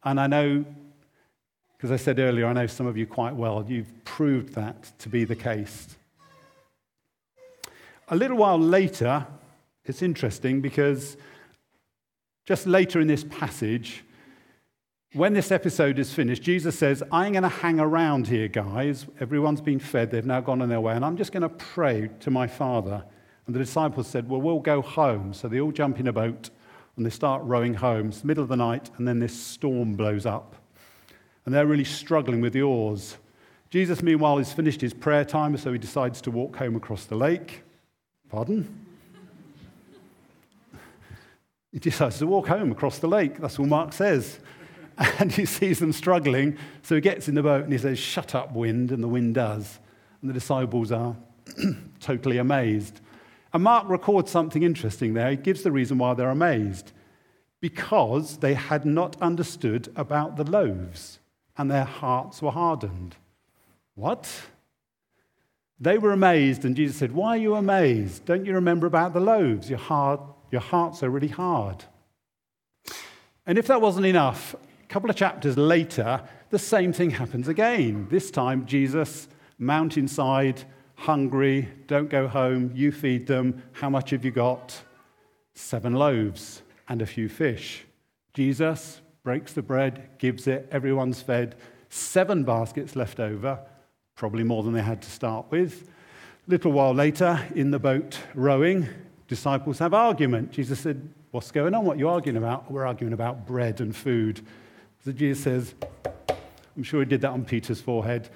And 0.04 0.20
I 0.20 0.28
know 0.28 0.66
Because 1.80 1.92
I 1.92 1.96
said 1.96 2.20
earlier, 2.20 2.46
I 2.46 2.52
know 2.52 2.68
some 2.68 2.88
of 2.88 2.98
you 2.98 3.08
quite 3.08 3.34
well, 3.34 3.66
you've 3.66 4.04
proved 4.04 4.54
that 4.56 4.92
to 5.00 5.08
be 5.08 5.24
the 5.24 5.36
case. 5.36 5.96
A 8.10 8.16
little 8.18 8.36
while 8.36 8.60
later, 8.60 9.26
it's 9.86 10.02
interesting 10.02 10.60
because 10.60 11.16
just 12.46 12.68
later 12.68 13.00
in 13.00 13.08
this 13.08 13.24
passage, 13.24 14.04
when 15.14 15.34
this 15.34 15.52
episode 15.52 15.98
is 15.98 16.14
finished, 16.14 16.44
Jesus 16.44 16.78
says, 16.78 17.02
I'm 17.12 17.34
going 17.34 17.44
to 17.44 17.50
hang 17.50 17.80
around 17.80 18.28
here, 18.28 18.48
guys. 18.48 19.08
Everyone's 19.20 19.62
been 19.62 19.80
fed, 19.80 20.12
they've 20.12 20.26
now 20.26 20.42
gone 20.42 20.62
on 20.62 20.70
their 20.70 20.82
way, 20.82 20.94
and 20.96 21.04
I'm 21.04 21.18
just 21.18 21.32
going 21.32 21.42
to 21.42 21.50
pray 21.50 22.10
to 22.20 22.30
my 22.30 22.46
Father. 22.46 23.04
And 23.48 23.56
the 23.56 23.60
disciples 23.60 24.08
said, 24.08 24.30
Well, 24.30 24.42
we'll 24.42 24.60
go 24.60 24.82
home. 24.82 25.34
So 25.34 25.48
they 25.48 25.60
all 25.60 25.72
jump 25.72 26.00
in 26.00 26.08
a 26.08 26.14
boat 26.14 26.52
and 26.96 27.06
they 27.06 27.10
start 27.10 27.42
rowing 27.44 27.74
home. 27.74 28.10
It's 28.10 28.22
the 28.22 28.28
middle 28.28 28.44
of 28.44 28.50
the 28.50 28.58
night, 28.58 28.92
and 28.98 29.08
then 29.08 29.20
this 29.20 29.34
storm 29.34 29.96
blows 29.96 30.26
up. 30.26 30.56
And 31.46 31.56
they're 31.56 31.66
really 31.66 31.86
struggling 31.86 32.42
with 32.42 32.54
the 32.54 32.62
oars. 32.62 33.18
Jesus, 33.72 34.04
meanwhile, 34.04 34.38
has 34.38 34.54
finished 34.54 34.82
his 34.82 34.94
prayer 34.94 35.26
time, 35.26 35.58
so 35.58 35.72
he 35.72 35.80
decides 35.80 36.22
to 36.22 36.32
walk 36.32 36.58
home 36.58 36.76
across 36.76 37.06
the 37.06 37.16
lake. 37.16 37.64
Pardon? 38.30 38.86
He 41.72 41.78
decides 41.78 42.18
to 42.18 42.26
walk 42.26 42.48
home 42.48 42.72
across 42.72 42.98
the 42.98 43.08
lake. 43.08 43.40
That's 43.40 43.60
all 43.60 43.68
Mark 43.68 43.94
says. 43.94 44.40
And 45.20 45.32
he 45.32 45.46
sees 45.46 45.80
them 45.80 45.94
struggling, 45.94 46.58
so 46.82 46.96
he 46.96 47.02
gets 47.02 47.28
in 47.30 47.36
the 47.36 47.44
boat 47.44 47.64
and 47.64 47.72
he 47.72 47.80
says, 47.80 47.98
Shut 47.98 48.36
up, 48.36 48.54
wind, 48.54 48.92
and 48.92 49.02
the 49.02 49.08
wind 49.08 49.36
does. 49.36 49.80
And 50.22 50.30
the 50.30 50.34
disciples 50.34 50.92
are 50.92 51.16
totally 52.00 52.38
amazed. 52.38 53.00
And 53.54 53.64
Mark 53.64 53.88
records 53.88 54.30
something 54.30 54.62
interesting 54.62 55.14
there. 55.14 55.32
He 55.32 55.38
gives 55.38 55.64
the 55.64 55.72
reason 55.72 55.98
why 55.98 56.14
they're 56.14 56.30
amazed 56.30 56.92
because 57.62 58.38
they 58.38 58.54
had 58.54 58.86
not 58.86 59.22
understood 59.22 59.92
about 59.96 60.36
the 60.38 60.44
loaves 60.44 61.20
and 61.58 61.70
their 61.70 61.86
hearts 61.86 62.42
were 62.42 62.52
hardened. 62.52 63.16
What? 63.96 64.30
They 65.80 65.98
were 65.98 66.12
amazed, 66.12 66.66
and 66.66 66.76
Jesus 66.76 66.98
said, 66.98 67.14
Why 67.14 67.30
are 67.30 67.38
you 67.38 67.56
amazed? 67.56 68.26
Don't 68.26 68.46
you 68.46 68.54
remember 68.54 68.88
about 68.88 69.14
the 69.14 69.20
loaves? 69.20 69.70
Your, 69.70 69.80
heart, 69.80 70.22
your 70.52 70.62
hearts 70.62 71.04
are 71.04 71.10
really 71.10 71.28
hard. 71.28 71.84
And 73.46 73.58
if 73.58 73.68
that 73.68 73.82
wasn't 73.82 74.06
enough, 74.06 74.56
a 74.90 74.92
couple 74.92 75.10
of 75.10 75.16
chapters 75.16 75.56
later, 75.56 76.20
the 76.50 76.58
same 76.58 76.92
thing 76.92 77.12
happens 77.12 77.48
again. 77.48 78.08
This 78.10 78.32
time, 78.32 78.66
Jesus, 78.66 79.28
mountainside, 79.60 80.64
hungry, 80.96 81.70
don't 81.86 82.10
go 82.10 82.28
home, 82.28 82.72
you 82.74 82.92
feed 82.92 83.28
them. 83.28 83.62
How 83.74 83.92
much 83.92 84.10
have 84.10 84.26
you 84.26 84.32
got? 84.32 84.82
Seven 85.54 85.94
loaves 85.94 86.64
and 86.88 87.04
a 87.04 87.06
few 87.06 87.30
fish. 87.30 87.86
Jesus 88.34 89.00
breaks 89.22 89.54
the 89.54 89.62
bread, 89.62 90.10
gives 90.18 90.48
it, 90.48 90.68
everyone's 90.72 91.22
fed. 91.22 91.54
Seven 91.90 92.44
baskets 92.44 92.96
left 92.96 93.20
over, 93.20 93.60
probably 94.16 94.44
more 94.44 94.64
than 94.64 94.74
they 94.74 94.82
had 94.82 95.04
to 95.04 95.12
start 95.12 95.46
with. 95.52 95.88
A 96.48 96.50
little 96.50 96.72
while 96.72 96.96
later, 96.96 97.46
in 97.54 97.70
the 97.70 97.78
boat 97.78 98.18
rowing, 98.34 98.90
disciples 99.28 99.78
have 99.78 99.94
argument. 99.94 100.52
Jesus 100.52 100.80
said, 100.80 101.08
What's 101.30 101.52
going 101.52 101.76
on? 101.76 101.86
What 101.86 101.98
are 101.98 102.00
you 102.00 102.10
arguing 102.10 102.38
about? 102.38 102.72
We're 102.72 102.88
arguing 102.88 103.14
about 103.14 103.46
bread 103.46 103.82
and 103.82 103.96
food. 103.96 104.42
So 105.06 105.12
Jesus 105.14 105.44
says, 105.44 105.76
I'm 106.76 106.84
sure 106.84 107.00
he 107.00 107.06
did 107.06 107.22
that 107.22 107.32
on 107.32 107.46
Peter's 107.46 107.80
forehead. 107.82 108.30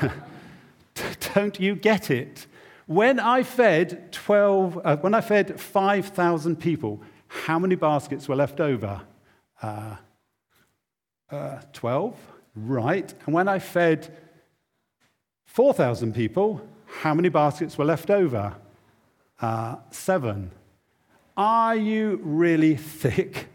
Don't 1.34 1.58
you 1.58 1.74
get 1.74 2.10
it? 2.10 2.46
When 2.86 3.18
I 3.18 3.42
fed 3.42 4.12
12, 4.12 4.80
uh, 4.84 4.96
when 4.98 5.14
I 5.14 5.22
fed 5.22 5.58
5,000 5.58 6.56
people, 6.56 7.02
how 7.26 7.58
many 7.58 7.74
baskets 7.74 8.28
were 8.28 8.36
left 8.36 8.60
over? 8.60 9.00
Uh, 9.62 9.96
uh, 11.30 11.60
12, 11.72 12.16
right. 12.54 13.14
And 13.24 13.34
when 13.34 13.48
I 13.48 13.58
fed 13.58 14.14
4,000 15.46 16.14
people, 16.14 16.60
how 16.86 17.14
many 17.14 17.30
baskets 17.30 17.78
were 17.78 17.84
left 17.84 18.10
over? 18.10 18.54
Uh, 19.40 19.76
seven. 19.90 20.50
Are 21.36 21.74
you 21.74 22.20
really 22.22 22.76
thick? 23.00 23.48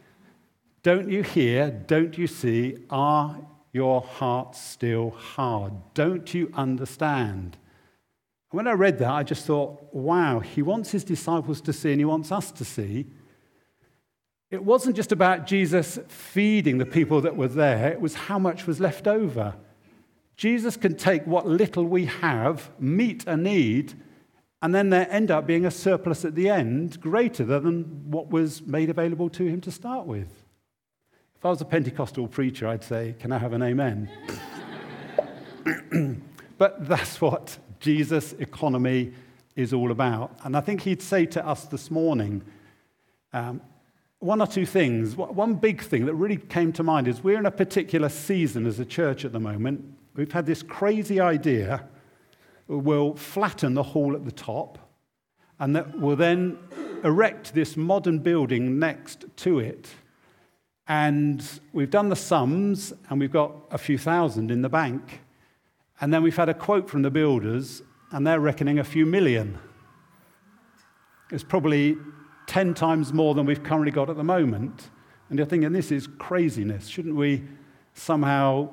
Don't 0.81 1.09
you 1.09 1.23
hear? 1.23 1.69
Don't 1.69 2.17
you 2.17 2.27
see? 2.27 2.77
Are 2.89 3.37
your 3.71 4.01
hearts 4.01 4.61
still 4.61 5.11
hard? 5.11 5.73
Don't 5.93 6.33
you 6.33 6.51
understand? 6.53 7.57
When 8.51 8.67
I 8.67 8.71
read 8.71 8.97
that, 8.99 9.11
I 9.11 9.23
just 9.23 9.45
thought, 9.45 9.93
wow, 9.93 10.39
he 10.39 10.61
wants 10.61 10.91
his 10.91 11.03
disciples 11.03 11.61
to 11.61 11.73
see 11.73 11.91
and 11.91 12.01
he 12.01 12.05
wants 12.05 12.31
us 12.31 12.51
to 12.53 12.65
see. 12.65 13.05
It 14.49 14.63
wasn't 14.63 14.95
just 14.95 15.11
about 15.11 15.45
Jesus 15.45 15.99
feeding 16.07 16.79
the 16.79 16.85
people 16.85 17.21
that 17.21 17.35
were 17.35 17.47
there, 17.47 17.91
it 17.91 18.01
was 18.01 18.15
how 18.15 18.39
much 18.39 18.65
was 18.65 18.79
left 18.79 19.07
over. 19.07 19.55
Jesus 20.35 20.77
can 20.77 20.95
take 20.95 21.27
what 21.27 21.45
little 21.45 21.83
we 21.83 22.05
have, 22.05 22.71
meet 22.79 23.27
a 23.27 23.35
need, 23.35 23.93
and 24.61 24.73
then 24.73 24.89
there 24.89 25.07
end 25.11 25.29
up 25.29 25.45
being 25.45 25.65
a 25.65 25.71
surplus 25.71 26.25
at 26.25 26.33
the 26.33 26.49
end 26.49 26.99
greater 26.99 27.43
than 27.43 28.09
what 28.09 28.29
was 28.29 28.61
made 28.63 28.89
available 28.89 29.29
to 29.29 29.45
him 29.45 29.61
to 29.61 29.71
start 29.71 30.07
with. 30.07 30.45
If 31.39 31.45
I 31.45 31.49
was 31.51 31.61
a 31.61 31.65
Pentecostal 31.65 32.27
preacher, 32.27 32.67
I'd 32.67 32.83
say, 32.83 33.15
Can 33.17 33.31
I 33.31 33.37
have 33.37 33.53
an 33.53 33.63
amen? 33.63 34.09
but 36.57 36.85
that's 36.85 37.21
what 37.21 37.57
Jesus' 37.79 38.33
economy 38.33 39.13
is 39.55 39.71
all 39.71 39.91
about. 39.91 40.37
And 40.43 40.57
I 40.57 40.59
think 40.59 40.81
he'd 40.81 41.01
say 41.01 41.25
to 41.27 41.47
us 41.47 41.63
this 41.63 41.89
morning 41.89 42.43
um, 43.31 43.61
one 44.19 44.41
or 44.41 44.47
two 44.47 44.65
things. 44.65 45.15
One 45.15 45.53
big 45.53 45.81
thing 45.81 46.07
that 46.07 46.15
really 46.15 46.35
came 46.35 46.73
to 46.73 46.83
mind 46.83 47.07
is 47.07 47.23
we're 47.23 47.39
in 47.39 47.45
a 47.45 47.51
particular 47.51 48.09
season 48.09 48.65
as 48.65 48.77
a 48.81 48.85
church 48.85 49.23
at 49.23 49.31
the 49.31 49.39
moment. 49.39 49.81
We've 50.15 50.33
had 50.33 50.45
this 50.45 50.61
crazy 50.61 51.21
idea 51.21 51.87
we'll 52.67 53.15
flatten 53.15 53.75
the 53.75 53.83
hall 53.83 54.13
at 54.13 54.25
the 54.25 54.31
top 54.33 54.77
and 55.57 55.73
that 55.73 55.97
we'll 55.97 56.17
then 56.17 56.57
erect 57.05 57.53
this 57.53 57.77
modern 57.77 58.19
building 58.19 58.77
next 58.77 59.23
to 59.37 59.59
it. 59.59 59.87
And 60.89 61.47
we've 61.71 61.91
done 61.91 62.09
the 62.09 62.15
sums 62.15 62.93
and 63.09 63.19
we've 63.19 63.31
got 63.31 63.55
a 63.69 63.77
few 63.77 63.99
thousand 63.99 64.49
in 64.49 64.63
the 64.63 64.69
bank. 64.69 65.21
And 66.01 66.11
then 66.11 66.23
we've 66.23 66.35
had 66.35 66.49
a 66.49 66.53
quote 66.53 66.89
from 66.89 67.03
the 67.03 67.11
builders, 67.11 67.83
and 68.11 68.25
they're 68.25 68.39
reckoning 68.39 68.79
a 68.79 68.83
few 68.83 69.05
million. 69.05 69.59
It's 71.31 71.43
probably 71.43 71.97
10 72.47 72.73
times 72.73 73.13
more 73.13 73.35
than 73.35 73.45
we've 73.45 73.61
currently 73.61 73.91
got 73.91 74.09
at 74.09 74.17
the 74.17 74.23
moment. 74.23 74.89
And 75.29 75.37
you're 75.37 75.45
thinking, 75.45 75.71
this 75.73 75.91
is 75.91 76.07
craziness. 76.07 76.87
Shouldn't 76.87 77.15
we 77.15 77.43
somehow 77.93 78.69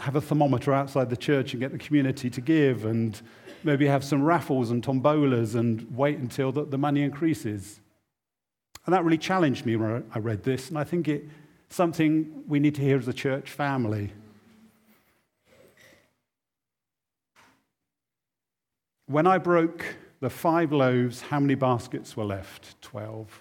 have 0.00 0.16
a 0.16 0.20
thermometer 0.20 0.74
outside 0.74 1.08
the 1.08 1.16
church 1.16 1.54
and 1.54 1.60
get 1.60 1.72
the 1.72 1.78
community 1.78 2.28
to 2.28 2.40
give 2.42 2.84
and 2.84 3.18
maybe 3.64 3.86
have 3.86 4.04
some 4.04 4.22
raffles 4.22 4.70
and 4.70 4.82
tombolas 4.82 5.54
and 5.54 5.86
wait 5.96 6.18
until 6.18 6.52
the, 6.52 6.64
the 6.66 6.76
money 6.76 7.02
increases? 7.02 7.80
And 8.84 8.94
that 8.94 9.04
really 9.04 9.18
challenged 9.18 9.64
me 9.64 9.76
when 9.76 10.04
I 10.14 10.18
read 10.18 10.42
this. 10.42 10.68
And 10.68 10.78
I 10.78 10.84
think 10.84 11.08
it's 11.08 11.24
something 11.68 12.44
we 12.46 12.60
need 12.60 12.74
to 12.76 12.82
hear 12.82 12.98
as 12.98 13.08
a 13.08 13.12
church 13.12 13.50
family. 13.50 14.12
When 19.06 19.26
I 19.26 19.38
broke 19.38 19.96
the 20.20 20.30
five 20.30 20.72
loaves, 20.72 21.20
how 21.20 21.38
many 21.38 21.54
baskets 21.54 22.16
were 22.16 22.24
left? 22.24 22.80
Twelve. 22.82 23.40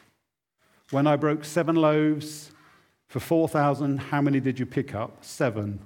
When 0.92 1.08
I 1.08 1.16
broke 1.16 1.44
seven 1.44 1.76
loaves 1.76 2.52
for 3.08 3.20
4,000, 3.20 3.98
how 3.98 4.22
many 4.22 4.40
did 4.40 4.60
you 4.60 4.66
pick 4.66 4.94
up? 4.94 5.24
Seven. 5.24 5.80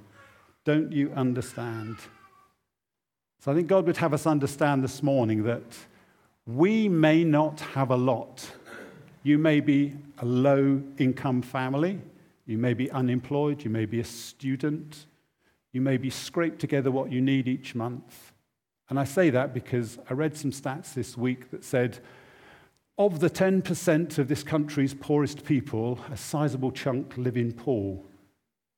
Don't 0.65 0.91
you 0.91 1.11
understand? 1.15 1.97
So 3.39 3.51
I 3.51 3.55
think 3.55 3.67
God 3.67 3.85
would 3.87 3.97
have 3.97 4.13
us 4.13 4.27
understand 4.27 4.83
this 4.83 5.01
morning 5.01 5.43
that 5.43 5.63
we 6.45 6.89
may 6.89 7.23
not 7.23 7.59
have 7.61 7.91
a 7.91 7.95
lot. 7.95 8.51
You 9.23 9.37
may 9.37 9.61
be 9.61 9.93
a 10.17 10.25
low 10.25 10.81
income 10.97 11.41
family. 11.41 12.01
You 12.49 12.57
may 12.57 12.73
be 12.73 12.89
unemployed. 12.89 13.63
You 13.63 13.69
may 13.69 13.85
be 13.85 13.99
a 13.99 14.03
student. 14.03 15.05
You 15.71 15.81
may 15.81 15.97
be 15.97 16.09
scraped 16.09 16.57
together 16.57 16.89
what 16.89 17.11
you 17.11 17.21
need 17.21 17.47
each 17.47 17.75
month. 17.75 18.33
And 18.89 18.99
I 18.99 19.03
say 19.03 19.29
that 19.29 19.53
because 19.53 19.99
I 20.09 20.15
read 20.15 20.35
some 20.35 20.49
stats 20.49 20.95
this 20.95 21.15
week 21.15 21.51
that 21.51 21.63
said 21.63 21.99
of 22.97 23.19
the 23.19 23.29
10% 23.29 24.17
of 24.17 24.27
this 24.27 24.41
country's 24.41 24.95
poorest 24.95 25.45
people, 25.45 25.99
a 26.11 26.17
sizable 26.17 26.71
chunk 26.71 27.13
live 27.17 27.37
in 27.37 27.53
Poole. 27.53 28.03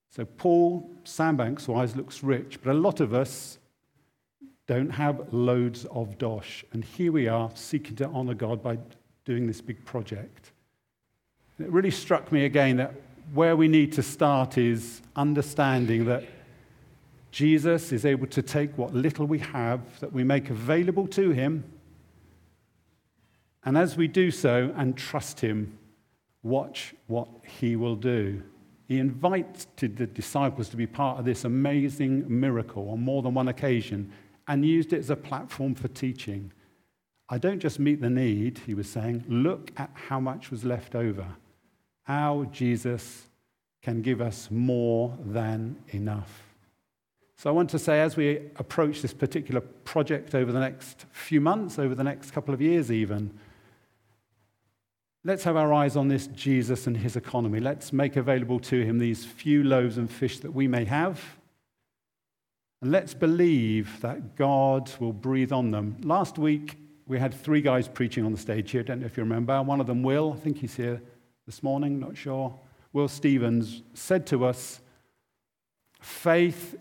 So 0.09 0.25
Poole, 0.25 0.91
Sandbanks 1.05 1.65
wise, 1.65 1.95
looks 1.95 2.21
rich, 2.21 2.59
but 2.61 2.71
a 2.71 2.77
lot 2.77 2.99
of 2.99 3.13
us 3.13 3.57
don't 4.67 4.89
have 4.89 5.33
loads 5.33 5.85
of 5.85 6.17
dosh. 6.17 6.65
And 6.73 6.83
here 6.83 7.13
we 7.13 7.29
are 7.29 7.49
seeking 7.53 7.95
to 7.95 8.09
honor 8.09 8.33
God 8.33 8.61
by 8.61 8.79
doing 9.23 9.47
this 9.47 9.61
big 9.61 9.85
project. 9.85 10.51
It 11.57 11.71
really 11.71 11.91
struck 11.91 12.33
me 12.33 12.43
again 12.43 12.75
that 12.75 12.93
where 13.33 13.55
we 13.55 13.67
need 13.67 13.93
to 13.93 14.03
start 14.03 14.57
is 14.57 15.01
understanding 15.15 16.05
that 16.05 16.23
Jesus 17.31 17.91
is 17.91 18.05
able 18.05 18.27
to 18.27 18.41
take 18.41 18.77
what 18.77 18.93
little 18.93 19.25
we 19.25 19.39
have 19.39 19.99
that 20.01 20.11
we 20.11 20.23
make 20.23 20.49
available 20.49 21.07
to 21.07 21.31
him, 21.31 21.63
and 23.63 23.77
as 23.77 23.95
we 23.95 24.07
do 24.07 24.31
so 24.31 24.73
and 24.75 24.97
trust 24.97 25.39
him, 25.39 25.77
watch 26.43 26.93
what 27.07 27.29
he 27.59 27.75
will 27.75 27.95
do. 27.95 28.41
He 28.87 28.99
invited 28.99 29.95
the 29.95 30.07
disciples 30.07 30.67
to 30.69 30.77
be 30.77 30.87
part 30.87 31.19
of 31.19 31.25
this 31.25 31.45
amazing 31.45 32.25
miracle 32.27 32.89
on 32.89 33.01
more 33.01 33.21
than 33.21 33.33
one 33.33 33.47
occasion 33.47 34.11
and 34.47 34.65
used 34.65 34.91
it 34.91 34.99
as 34.99 35.09
a 35.09 35.15
platform 35.15 35.75
for 35.75 35.87
teaching. 35.87 36.51
I 37.29 37.37
don't 37.37 37.59
just 37.59 37.79
meet 37.79 38.01
the 38.01 38.09
need, 38.09 38.59
he 38.65 38.73
was 38.73 38.89
saying, 38.89 39.23
look 39.29 39.71
at 39.77 39.91
how 39.93 40.19
much 40.19 40.51
was 40.51 40.65
left 40.65 40.95
over. 40.95 41.27
How 42.03 42.45
Jesus 42.51 43.27
can 43.81 44.01
give 44.01 44.21
us 44.21 44.49
more 44.51 45.17
than 45.23 45.75
enough. 45.89 46.43
So 47.35 47.49
I 47.49 47.53
want 47.53 47.71
to 47.71 47.79
say, 47.79 48.01
as 48.01 48.15
we 48.15 48.37
approach 48.57 49.01
this 49.01 49.13
particular 49.13 49.61
project 49.61 50.35
over 50.35 50.51
the 50.51 50.59
next 50.59 51.05
few 51.11 51.41
months, 51.41 51.79
over 51.79 51.95
the 51.95 52.03
next 52.03 52.31
couple 52.31 52.53
of 52.53 52.61
years 52.61 52.91
even, 52.91 53.31
let's 55.23 55.43
have 55.43 55.55
our 55.55 55.73
eyes 55.73 55.95
on 55.95 56.07
this 56.07 56.27
Jesus 56.27 56.85
and 56.85 56.95
his 56.95 57.15
economy. 57.15 57.59
Let's 57.59 57.91
make 57.91 58.15
available 58.15 58.59
to 58.59 58.83
him 58.85 58.99
these 58.99 59.25
few 59.25 59.63
loaves 59.63 59.97
and 59.97 60.09
fish 60.09 60.39
that 60.39 60.51
we 60.51 60.67
may 60.67 60.85
have. 60.85 61.19
And 62.83 62.91
let's 62.91 63.15
believe 63.15 64.01
that 64.01 64.35
God 64.35 64.91
will 64.99 65.13
breathe 65.13 65.51
on 65.51 65.71
them. 65.71 65.97
Last 66.03 66.37
week, 66.37 66.77
we 67.07 67.17
had 67.17 67.33
three 67.33 67.61
guys 67.61 67.87
preaching 67.87 68.23
on 68.23 68.31
the 68.31 68.37
stage 68.37 68.69
here. 68.69 68.81
I 68.81 68.83
don't 68.83 68.99
know 68.99 69.07
if 69.07 69.17
you 69.17 69.23
remember. 69.23 69.59
One 69.63 69.81
of 69.81 69.87
them, 69.87 70.03
Will, 70.03 70.33
I 70.33 70.39
think 70.39 70.59
he's 70.59 70.75
here 70.75 71.01
this 71.51 71.63
morning, 71.63 71.99
not 71.99 72.15
sure. 72.15 72.57
Will 72.93 73.09
Stevens 73.09 73.83
said 73.93 74.25
to 74.27 74.45
us, 74.45 74.79
faith 75.99 76.77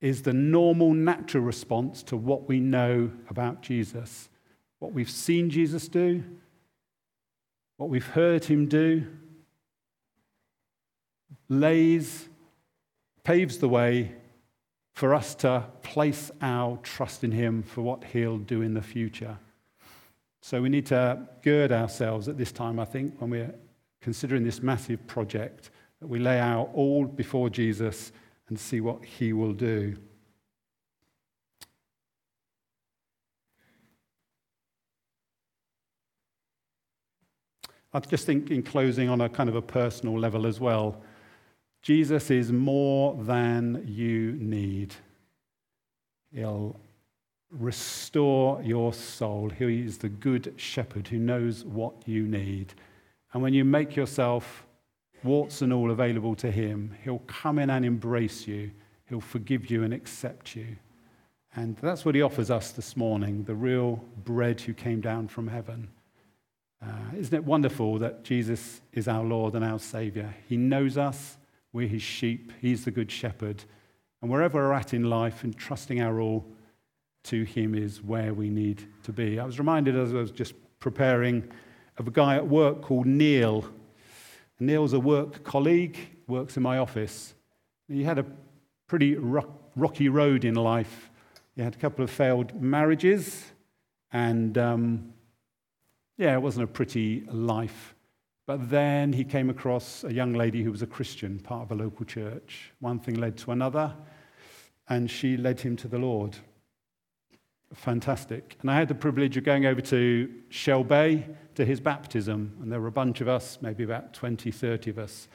is 0.00 0.22
the 0.22 0.32
normal, 0.32 0.94
natural 0.94 1.44
response 1.44 2.02
to 2.04 2.16
what 2.16 2.48
we 2.48 2.58
know 2.58 3.10
about 3.28 3.60
Jesus. 3.60 4.30
What 4.78 4.92
we've 4.92 5.10
seen 5.10 5.50
Jesus 5.50 5.86
do, 5.86 6.24
what 7.76 7.90
we've 7.90 8.06
heard 8.06 8.46
him 8.46 8.68
do, 8.68 9.06
lays, 11.50 12.26
paves 13.22 13.58
the 13.58 13.68
way 13.68 14.14
for 14.94 15.14
us 15.14 15.34
to 15.34 15.62
place 15.82 16.30
our 16.40 16.78
trust 16.78 17.22
in 17.22 17.32
him 17.32 17.62
for 17.62 17.82
what 17.82 18.02
he'll 18.02 18.38
do 18.38 18.62
in 18.62 18.72
the 18.72 18.80
future. 18.80 19.36
So 20.40 20.62
we 20.62 20.70
need 20.70 20.86
to 20.86 21.28
gird 21.42 21.70
ourselves 21.70 22.28
at 22.28 22.38
this 22.38 22.50
time, 22.50 22.80
I 22.80 22.86
think, 22.86 23.20
when 23.20 23.28
we're 23.28 23.54
considering 24.00 24.44
this 24.44 24.62
massive 24.62 25.06
project, 25.06 25.70
that 26.00 26.06
we 26.06 26.18
lay 26.18 26.38
out 26.38 26.70
all 26.74 27.04
before 27.04 27.50
Jesus 27.50 28.12
and 28.48 28.58
see 28.58 28.80
what 28.80 29.04
he 29.04 29.32
will 29.32 29.52
do. 29.52 29.96
I 37.92 38.00
just 38.00 38.26
think, 38.26 38.50
in 38.50 38.62
closing, 38.62 39.08
on 39.08 39.22
a 39.22 39.28
kind 39.28 39.48
of 39.48 39.54
a 39.54 39.62
personal 39.62 40.18
level 40.18 40.46
as 40.46 40.60
well, 40.60 41.00
Jesus 41.80 42.30
is 42.30 42.52
more 42.52 43.16
than 43.22 43.84
you 43.86 44.32
need. 44.32 44.94
He'll 46.30 46.78
restore 47.50 48.60
your 48.62 48.92
soul. 48.92 49.48
He 49.48 49.80
is 49.80 49.96
the 49.98 50.10
good 50.10 50.52
shepherd 50.56 51.08
who 51.08 51.18
knows 51.18 51.64
what 51.64 51.94
you 52.06 52.24
need. 52.24 52.74
And 53.36 53.42
when 53.42 53.52
you 53.52 53.66
make 53.66 53.94
yourself 53.96 54.64
warts 55.22 55.60
and 55.60 55.70
all 55.70 55.90
available 55.90 56.34
to 56.36 56.50
Him, 56.50 56.96
He'll 57.04 57.18
come 57.26 57.58
in 57.58 57.68
and 57.68 57.84
embrace 57.84 58.48
you. 58.48 58.70
He'll 59.10 59.20
forgive 59.20 59.70
you 59.70 59.82
and 59.82 59.92
accept 59.92 60.56
you. 60.56 60.76
And 61.54 61.76
that's 61.76 62.02
what 62.02 62.14
He 62.14 62.22
offers 62.22 62.50
us 62.50 62.72
this 62.72 62.96
morning 62.96 63.44
the 63.44 63.54
real 63.54 64.02
bread 64.24 64.62
who 64.62 64.72
came 64.72 65.02
down 65.02 65.28
from 65.28 65.48
heaven. 65.48 65.88
Uh, 66.82 67.14
isn't 67.14 67.34
it 67.34 67.44
wonderful 67.44 67.98
that 67.98 68.24
Jesus 68.24 68.80
is 68.94 69.06
our 69.06 69.22
Lord 69.22 69.52
and 69.52 69.62
our 69.62 69.80
Savior? 69.80 70.34
He 70.48 70.56
knows 70.56 70.96
us, 70.96 71.36
we're 71.74 71.88
His 71.88 72.00
sheep, 72.00 72.54
He's 72.62 72.86
the 72.86 72.90
good 72.90 73.10
shepherd. 73.10 73.64
And 74.22 74.30
wherever 74.30 74.66
we're 74.66 74.72
at 74.72 74.94
in 74.94 75.10
life 75.10 75.44
and 75.44 75.54
trusting 75.54 76.00
our 76.00 76.22
all, 76.22 76.46
to 77.24 77.44
Him 77.44 77.74
is 77.74 78.02
where 78.02 78.32
we 78.32 78.48
need 78.48 78.82
to 79.02 79.12
be. 79.12 79.38
I 79.38 79.44
was 79.44 79.58
reminded 79.58 79.94
as 79.94 80.14
I 80.14 80.16
was 80.20 80.30
just 80.30 80.54
preparing 80.80 81.46
of 81.98 82.08
a 82.08 82.10
guy 82.10 82.36
at 82.36 82.46
work 82.46 82.82
called 82.82 83.06
Neil. 83.06 83.64
Neil's 84.60 84.92
a 84.92 85.00
work 85.00 85.44
colleague, 85.44 85.98
works 86.26 86.56
in 86.56 86.62
my 86.62 86.78
office. 86.78 87.34
He 87.88 88.04
had 88.04 88.18
a 88.18 88.26
pretty 88.86 89.16
rocky 89.16 90.08
road 90.08 90.44
in 90.44 90.54
life. 90.54 91.10
He 91.54 91.62
had 91.62 91.74
a 91.74 91.78
couple 91.78 92.04
of 92.04 92.10
failed 92.10 92.60
marriages, 92.60 93.44
and 94.12 94.56
um, 94.58 95.12
yeah, 96.16 96.34
it 96.34 96.42
wasn't 96.42 96.64
a 96.64 96.72
pretty 96.72 97.24
life. 97.30 97.94
But 98.46 98.70
then 98.70 99.12
he 99.12 99.24
came 99.24 99.50
across 99.50 100.04
a 100.04 100.12
young 100.12 100.32
lady 100.34 100.62
who 100.62 100.70
was 100.70 100.82
a 100.82 100.86
Christian, 100.86 101.38
part 101.40 101.62
of 101.62 101.72
a 101.72 101.82
local 101.82 102.04
church. 102.04 102.72
One 102.80 103.00
thing 103.00 103.16
led 103.16 103.36
to 103.38 103.52
another, 103.52 103.94
and 104.88 105.10
she 105.10 105.36
led 105.36 105.60
him 105.60 105.76
to 105.76 105.88
the 105.88 105.98
Lord 105.98 106.36
fantastic. 107.74 108.56
And 108.60 108.70
I 108.70 108.76
had 108.76 108.88
the 108.88 108.94
privilege 108.94 109.36
of 109.36 109.44
going 109.44 109.66
over 109.66 109.80
to 109.82 110.32
Shell 110.48 110.84
Bay 110.84 111.26
to 111.54 111.64
his 111.64 111.80
baptism, 111.80 112.56
and 112.60 112.70
there 112.70 112.80
were 112.80 112.88
a 112.88 112.92
bunch 112.92 113.20
of 113.20 113.28
us, 113.28 113.58
maybe 113.60 113.82
about 113.82 114.12
20, 114.14 114.50
30 114.50 114.90
of 114.90 114.98
us, 114.98 115.28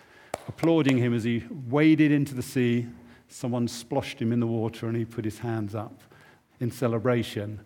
applauding 0.48 0.98
him 0.98 1.14
as 1.14 1.24
he 1.24 1.44
waded 1.68 2.12
into 2.12 2.34
the 2.34 2.42
sea. 2.42 2.88
Someone 3.28 3.68
splashed 3.68 4.22
him 4.22 4.32
in 4.32 4.40
the 4.40 4.48
water, 4.48 4.88
and 4.88 4.96
he 4.96 5.06
put 5.06 5.26
his 5.26 5.40
hands 5.40 5.76
up 5.76 6.02
in 6.60 6.72
celebration. 6.72 7.60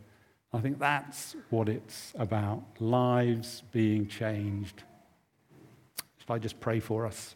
I 0.53 0.61
think 0.61 0.79
that's 0.79 1.35
what 1.49 1.67
it's 1.67 2.13
about 2.17 2.63
lives 2.79 3.63
being 3.71 4.07
changed. 4.07 4.83
Shall 6.25 6.37
I 6.37 6.39
just 6.39 6.59
pray 6.59 6.79
for 6.79 7.05
us? 7.05 7.35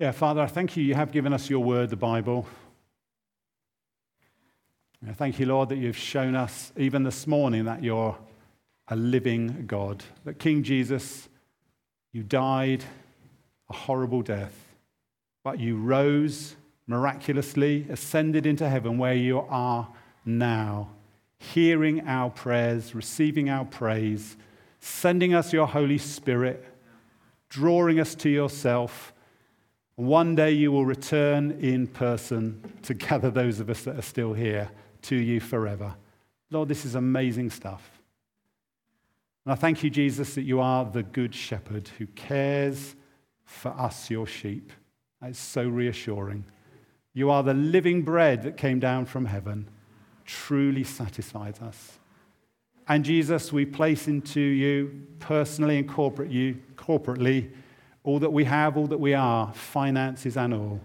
Yeah, 0.00 0.12
Father, 0.12 0.40
I 0.40 0.46
thank 0.46 0.78
you. 0.78 0.82
You 0.82 0.94
have 0.94 1.12
given 1.12 1.34
us 1.34 1.50
your 1.50 1.62
word, 1.62 1.90
the 1.90 1.96
Bible. 1.96 2.46
I 5.06 5.12
thank 5.12 5.38
you, 5.38 5.44
Lord, 5.44 5.68
that 5.68 5.76
you've 5.76 5.94
shown 5.94 6.34
us 6.34 6.72
even 6.78 7.02
this 7.02 7.26
morning 7.26 7.66
that 7.66 7.84
you're 7.84 8.16
a 8.88 8.96
living 8.96 9.66
God. 9.66 10.02
That 10.24 10.38
King 10.38 10.62
Jesus, 10.62 11.28
you 12.12 12.22
died 12.22 12.82
a 13.68 13.74
horrible 13.74 14.22
death, 14.22 14.74
but 15.44 15.60
you 15.60 15.76
rose 15.76 16.56
miraculously, 16.86 17.86
ascended 17.90 18.46
into 18.46 18.66
heaven 18.66 18.96
where 18.96 19.12
you 19.12 19.40
are 19.50 19.86
now, 20.24 20.88
hearing 21.36 22.08
our 22.08 22.30
prayers, 22.30 22.94
receiving 22.94 23.50
our 23.50 23.66
praise, 23.66 24.38
sending 24.80 25.34
us 25.34 25.52
your 25.52 25.66
Holy 25.66 25.98
Spirit, 25.98 26.64
drawing 27.50 28.00
us 28.00 28.14
to 28.14 28.30
yourself 28.30 29.12
one 29.96 30.34
day 30.34 30.52
you 30.52 30.72
will 30.72 30.86
return 30.86 31.52
in 31.60 31.86
person 31.86 32.60
to 32.82 32.94
gather 32.94 33.30
those 33.30 33.60
of 33.60 33.68
us 33.68 33.82
that 33.82 33.98
are 33.98 34.02
still 34.02 34.32
here 34.32 34.70
to 35.02 35.16
you 35.16 35.40
forever. 35.40 35.94
Lord, 36.50 36.68
this 36.68 36.84
is 36.84 36.94
amazing 36.94 37.50
stuff. 37.50 38.00
And 39.44 39.52
I 39.52 39.56
thank 39.56 39.82
you, 39.82 39.90
Jesus, 39.90 40.34
that 40.34 40.42
you 40.42 40.60
are 40.60 40.84
the 40.84 41.02
good 41.02 41.34
shepherd 41.34 41.88
who 41.98 42.06
cares 42.06 42.94
for 43.44 43.70
us, 43.70 44.10
your 44.10 44.26
sheep. 44.26 44.72
It's 45.22 45.38
so 45.38 45.68
reassuring. 45.68 46.44
You 47.12 47.30
are 47.30 47.42
the 47.42 47.54
living 47.54 48.02
bread 48.02 48.42
that 48.42 48.56
came 48.56 48.78
down 48.78 49.06
from 49.06 49.24
heaven, 49.26 49.68
truly 50.24 50.84
satisfies 50.84 51.60
us. 51.60 51.98
And 52.88 53.04
Jesus, 53.04 53.52
we 53.52 53.66
place 53.66 54.08
into 54.08 54.40
you 54.40 55.06
personally 55.18 55.78
and 55.78 55.88
corporately 55.88 57.50
all 58.02 58.18
that 58.18 58.32
we 58.32 58.44
have, 58.44 58.76
all 58.76 58.86
that 58.86 59.00
we 59.00 59.14
are, 59.14 59.52
finances 59.52 60.36
and 60.36 60.54
all. 60.54 60.80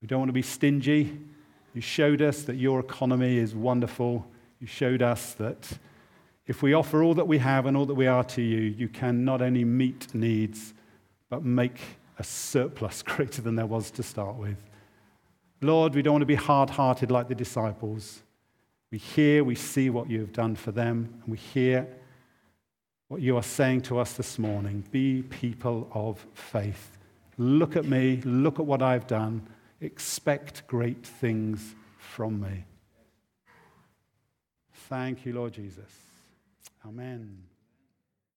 We 0.00 0.08
don't 0.08 0.20
want 0.20 0.28
to 0.30 0.34
be 0.34 0.42
stingy. 0.42 1.18
You 1.74 1.80
showed 1.80 2.22
us 2.22 2.42
that 2.42 2.56
your 2.56 2.80
economy 2.80 3.38
is 3.38 3.54
wonderful. 3.54 4.26
You 4.60 4.66
showed 4.66 5.02
us 5.02 5.34
that 5.34 5.78
if 6.46 6.62
we 6.62 6.74
offer 6.74 7.02
all 7.02 7.14
that 7.14 7.28
we 7.28 7.38
have 7.38 7.66
and 7.66 7.76
all 7.76 7.86
that 7.86 7.94
we 7.94 8.06
are 8.06 8.24
to 8.24 8.42
you, 8.42 8.60
you 8.60 8.88
can 8.88 9.24
not 9.24 9.40
only 9.40 9.64
meet 9.64 10.14
needs, 10.14 10.74
but 11.28 11.44
make 11.44 11.80
a 12.18 12.24
surplus 12.24 13.02
greater 13.04 13.42
than 13.42 13.56
there 13.56 13.66
was 13.66 13.90
to 13.92 14.02
start 14.02 14.36
with. 14.36 14.58
Lord, 15.60 15.94
we 15.94 16.02
don't 16.02 16.14
want 16.14 16.22
to 16.22 16.26
be 16.26 16.34
hard 16.34 16.70
hearted 16.70 17.10
like 17.10 17.28
the 17.28 17.34
disciples. 17.34 18.22
We 18.90 18.98
hear, 18.98 19.44
we 19.44 19.54
see 19.54 19.90
what 19.90 20.10
you 20.10 20.20
have 20.20 20.32
done 20.32 20.56
for 20.56 20.72
them, 20.72 21.20
and 21.22 21.30
we 21.30 21.38
hear 21.38 21.88
what 23.12 23.20
you 23.20 23.36
are 23.36 23.42
saying 23.42 23.82
to 23.82 23.98
us 23.98 24.14
this 24.14 24.38
morning. 24.38 24.82
Be 24.90 25.20
people 25.20 25.86
of 25.92 26.24
faith. 26.32 26.96
Look 27.36 27.76
at 27.76 27.84
me, 27.84 28.22
look 28.24 28.58
at 28.58 28.64
what 28.64 28.80
I've 28.80 29.06
done, 29.06 29.46
expect 29.82 30.66
great 30.66 31.04
things 31.04 31.74
from 31.98 32.40
me. 32.40 32.64
Thank 34.88 35.26
you, 35.26 35.34
Lord 35.34 35.52
Jesus. 35.52 35.92
Amen. 36.86 37.51